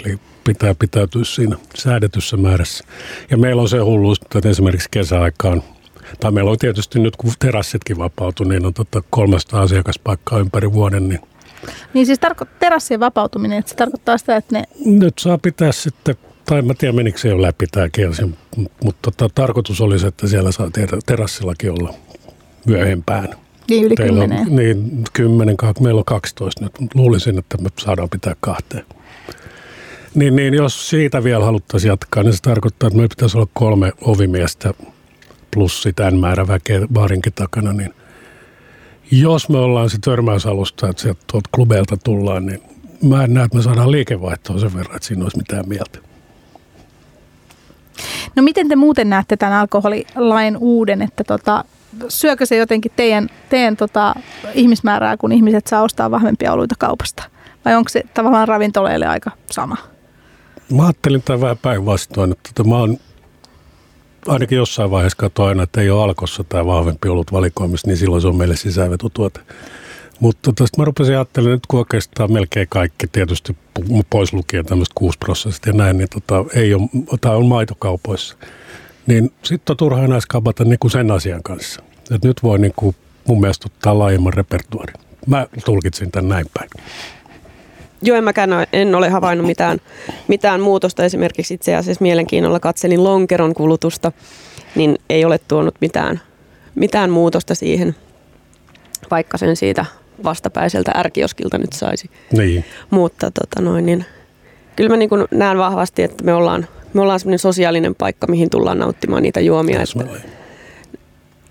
[0.00, 2.84] Eli pitää pitäytyä siinä säädetyssä määrässä.
[3.30, 5.62] Ja meillä on se hulluus, että esimerkiksi kesäaikaan–
[6.20, 11.08] tai meillä on tietysti nyt, kun terassitkin vapautu, niin on tota 300 asiakaspaikkaa ympäri vuoden.
[11.08, 11.20] Niin,
[11.94, 14.64] niin siis tarko- terassien vapautuminen, että se tarkoittaa sitä, että ne...
[14.84, 18.22] Nyt saa pitää sitten, tai mä tiedän menikö se jo läpi tämä kielsi,
[18.84, 20.70] mutta tota, tarkoitus olisi, että siellä saa
[21.06, 21.94] terassillakin olla
[22.66, 23.28] myöhempään.
[23.70, 28.08] Niin yli Teillä On, niin, kymmenen, meillä on 12 nyt, mutta luulisin, että me saadaan
[28.08, 28.84] pitää kahteen.
[30.14, 33.92] Niin, niin jos siitä vielä haluttaisiin jatkaa, niin se tarkoittaa, että meillä pitäisi olla kolme
[34.00, 34.74] ovimiestä
[35.50, 37.94] plus sitten määrä väkeä baarinkin takana, niin
[39.10, 42.62] jos me ollaan se törmäysalusta, että sieltä tuolta klubeilta tullaan, niin
[43.02, 45.98] mä en näe, että me saadaan liikevaihtoa sen verran, että siinä olisi mitään mieltä.
[48.36, 51.64] No miten te muuten näette tämän alkoholilain uuden, että tota,
[52.08, 54.14] syökö se jotenkin teidän, teidän tota,
[54.54, 57.22] ihmismäärää, kun ihmiset saa ostaa vahvempia oluita kaupasta?
[57.64, 59.76] Vai onko se tavallaan ravintoleille aika sama?
[60.72, 62.98] Mä ajattelin tämän vähän päinvastoin, että tota, mä oon
[64.28, 68.22] ainakin jossain vaiheessa katsoin aina, että ei ole alkossa tämä vahvempi ollut valikoimista, niin silloin
[68.22, 69.40] se on meille sisäänvetotuote.
[70.20, 73.56] Mutta tästä mä rupesin ajattelemaan, nyt kun oikeastaan melkein kaikki, tietysti
[74.10, 76.88] pois lukien tämmöistä 6 prosenttia ja näin, niin tota, ei ole,
[77.20, 78.36] tämä on maitokaupoissa.
[79.06, 81.82] Niin sitten on turha enää skabata niin kuin sen asian kanssa.
[82.10, 82.96] Et nyt voi niin kuin
[83.28, 84.96] mun mielestä ottaa laajemman repertuarin.
[85.26, 86.70] Mä tulkitsin tämän näin päin.
[88.02, 89.78] Joo, en mäkään en ole havainnut mitään,
[90.28, 91.04] mitään muutosta.
[91.04, 94.12] Esimerkiksi itse asiassa mielenkiinnolla katselin lonkeron kulutusta,
[94.74, 96.20] niin ei ole tuonut mitään,
[96.74, 97.96] mitään muutosta siihen,
[99.10, 99.84] vaikka sen siitä
[100.24, 102.10] vastapäiseltä ärkioskilta nyt saisi.
[102.32, 102.64] Niin.
[102.90, 104.04] Mutta tota noin, niin,
[104.76, 108.78] kyllä mä niin näen vahvasti, että me ollaan, me ollaan semmoinen sosiaalinen paikka, mihin tullaan
[108.78, 109.82] nauttimaan niitä juomia.
[109.82, 110.18] Että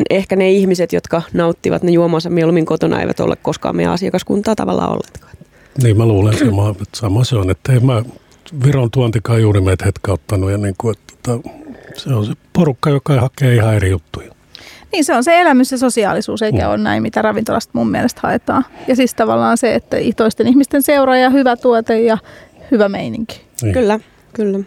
[0.09, 4.91] ehkä ne ihmiset, jotka nauttivat ne juomansa mieluummin kotona, eivät ole koskaan meidän asiakaskuntaa tavallaan
[4.91, 5.35] olleetkaan.
[5.83, 8.03] Niin mä luulen sama, että sama se on, että ei mä
[8.65, 13.21] Viron tuontikaan juuri meitä hetkauttanut ja niin kuin, että, että se on se porukka, joka
[13.21, 14.35] hakee ihan eri juttuja.
[14.91, 16.69] Niin se on se elämys ja sosiaalisuus, eikä mm.
[16.69, 18.65] ole näin, mitä ravintolasta mun mielestä haetaan.
[18.87, 22.17] Ja siis tavallaan se, että toisten ihmisten seuraa ja hyvä tuote ja
[22.71, 23.41] hyvä meininki.
[23.61, 23.73] Niin.
[23.73, 23.99] Kyllä,
[24.33, 24.59] kyllä.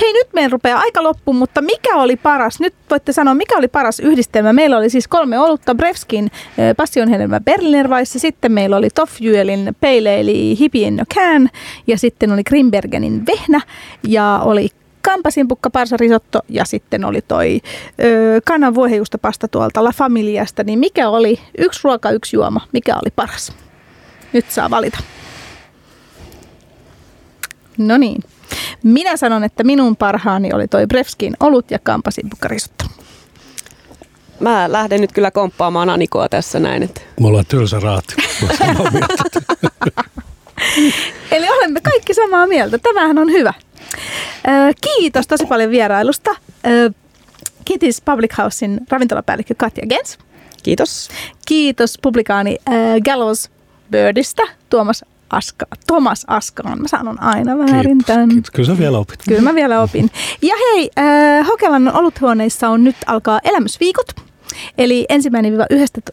[0.00, 2.60] Hei, nyt meidän rupeaa aika loppu, mutta mikä oli paras?
[2.60, 4.52] Nyt voitte sanoa, mikä oli paras yhdistelmä.
[4.52, 6.30] Meillä oli siis kolme olutta, Brevskin
[6.76, 11.50] passionhedelmä Berliner Weiss, sitten meillä oli Toffjuelin Pale eli Hippie no Can,
[11.86, 13.60] ja sitten oli Grimbergenin Vehnä,
[14.02, 14.68] ja oli
[15.02, 17.60] kampasimpukka parsarisotto ja sitten oli toi
[18.44, 23.52] kanan vuohejuustopasta tuolta La Familiasta, niin mikä oli yksi ruoka, yksi juoma, mikä oli paras?
[24.32, 24.98] Nyt saa valita.
[27.78, 28.22] No niin.
[28.82, 32.84] Minä sanon, että minun parhaani oli toi Brevskin olut ja kampasimpukka risotto.
[34.40, 36.82] Mä lähden nyt kyllä komppaamaan Anikoa tässä näin.
[36.82, 37.00] Että...
[37.20, 37.80] Mulla on tylsä
[38.92, 39.22] mieltä.
[41.30, 42.78] Eli olemme kaikki samaa mieltä.
[42.78, 43.54] Tämähän on hyvä.
[44.80, 46.30] Kiitos tosi paljon vierailusta.
[47.64, 50.18] Kiitos Public Housein ravintolapäällikkö Katja Gens.
[50.62, 51.08] Kiitos.
[51.46, 52.56] Kiitos publikaani
[53.04, 53.50] Gallows
[53.90, 56.82] Birdistä Tuomas Aska, Thomas Askaan.
[56.82, 58.28] Mä sanon aina väärin tämän.
[58.28, 58.50] Kiitos.
[58.50, 59.20] Kyllä sä vielä opit.
[59.28, 60.10] Kyllä mä vielä opin.
[60.42, 64.06] Ja hei, äh, Hokelannon oluthuoneissa on nyt alkaa elämysviikot.
[64.78, 65.54] Eli ensimmäinen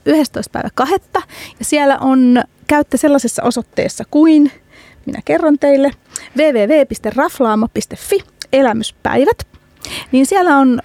[0.06, 0.50] 11.
[0.52, 1.22] päivä kahetta.
[1.60, 4.52] Ja siellä on käytte sellaisessa osoitteessa kuin,
[5.06, 5.92] minä kerron teille,
[6.38, 8.20] www.raflaamo.fi
[8.54, 9.48] elämyspäivät.
[10.12, 10.82] Niin siellä on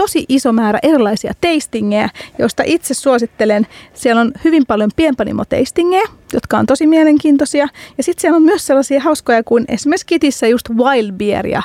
[0.00, 3.66] tosi iso määrä erilaisia tastingeja, joista itse suosittelen.
[3.94, 7.68] Siellä on hyvin paljon pienpanimo-tastingeja, jotka on tosi mielenkiintoisia.
[7.98, 11.62] Ja sitten siellä on myös sellaisia hauskoja kuin esimerkiksi Kitissä just wild beer ja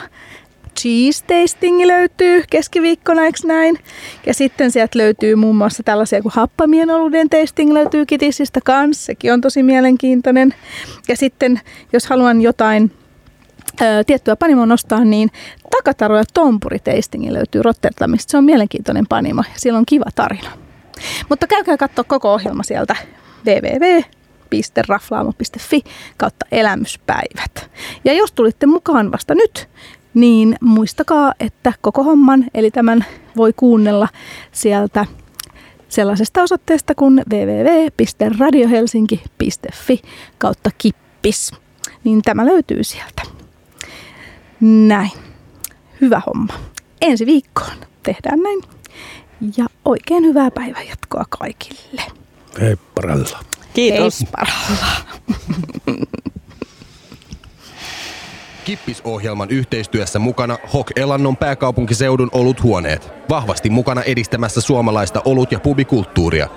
[0.79, 3.79] cheese tasting löytyy keskiviikkona, eikö näin?
[4.25, 9.33] Ja sitten sieltä löytyy muun muassa tällaisia kuin happamien oluiden tasting löytyy Kitissistä kanssa, sekin
[9.33, 10.53] on tosi mielenkiintoinen.
[11.07, 11.61] Ja sitten
[11.93, 12.91] jos haluan jotain
[13.81, 15.31] ö, tiettyä panimoa nostaa, niin
[15.71, 18.31] Takataro ja Tompuri tastingi löytyy Rotterdamista.
[18.31, 20.49] Se on mielenkiintoinen panimo ja siellä on kiva tarina.
[21.29, 22.95] Mutta käykää katsoa koko ohjelma sieltä
[23.45, 25.81] www.raflaamo.fi
[26.17, 27.71] kautta elämyspäivät.
[28.05, 29.69] Ja jos tulitte mukaan vasta nyt,
[30.13, 33.05] niin muistakaa, että koko homman, eli tämän
[33.37, 34.07] voi kuunnella
[34.51, 35.05] sieltä
[35.89, 40.01] sellaisesta osoitteesta kuin www.radiohelsinki.fi
[40.37, 41.51] kautta kippis.
[42.03, 43.34] Niin tämä löytyy sieltä.
[44.61, 45.11] Näin.
[46.01, 46.53] Hyvä homma.
[47.01, 48.61] Ensi viikkoon tehdään näin.
[49.57, 52.01] Ja oikein hyvää päivänjatkoa kaikille.
[52.61, 53.39] Hei paralla.
[53.73, 54.19] Kiitos.
[54.19, 54.85] Heipparalla.
[58.65, 63.11] Kippis-ohjelman yhteistyössä mukana Hok Elannon pääkaupunkiseudun oluthuoneet.
[63.29, 66.47] Vahvasti mukana edistämässä suomalaista olut- ja pubikulttuuria.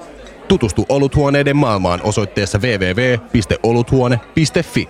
[0.49, 4.89] Tutustu oluthuoneiden maailmaan osoitteessa www.oluthuone.fi.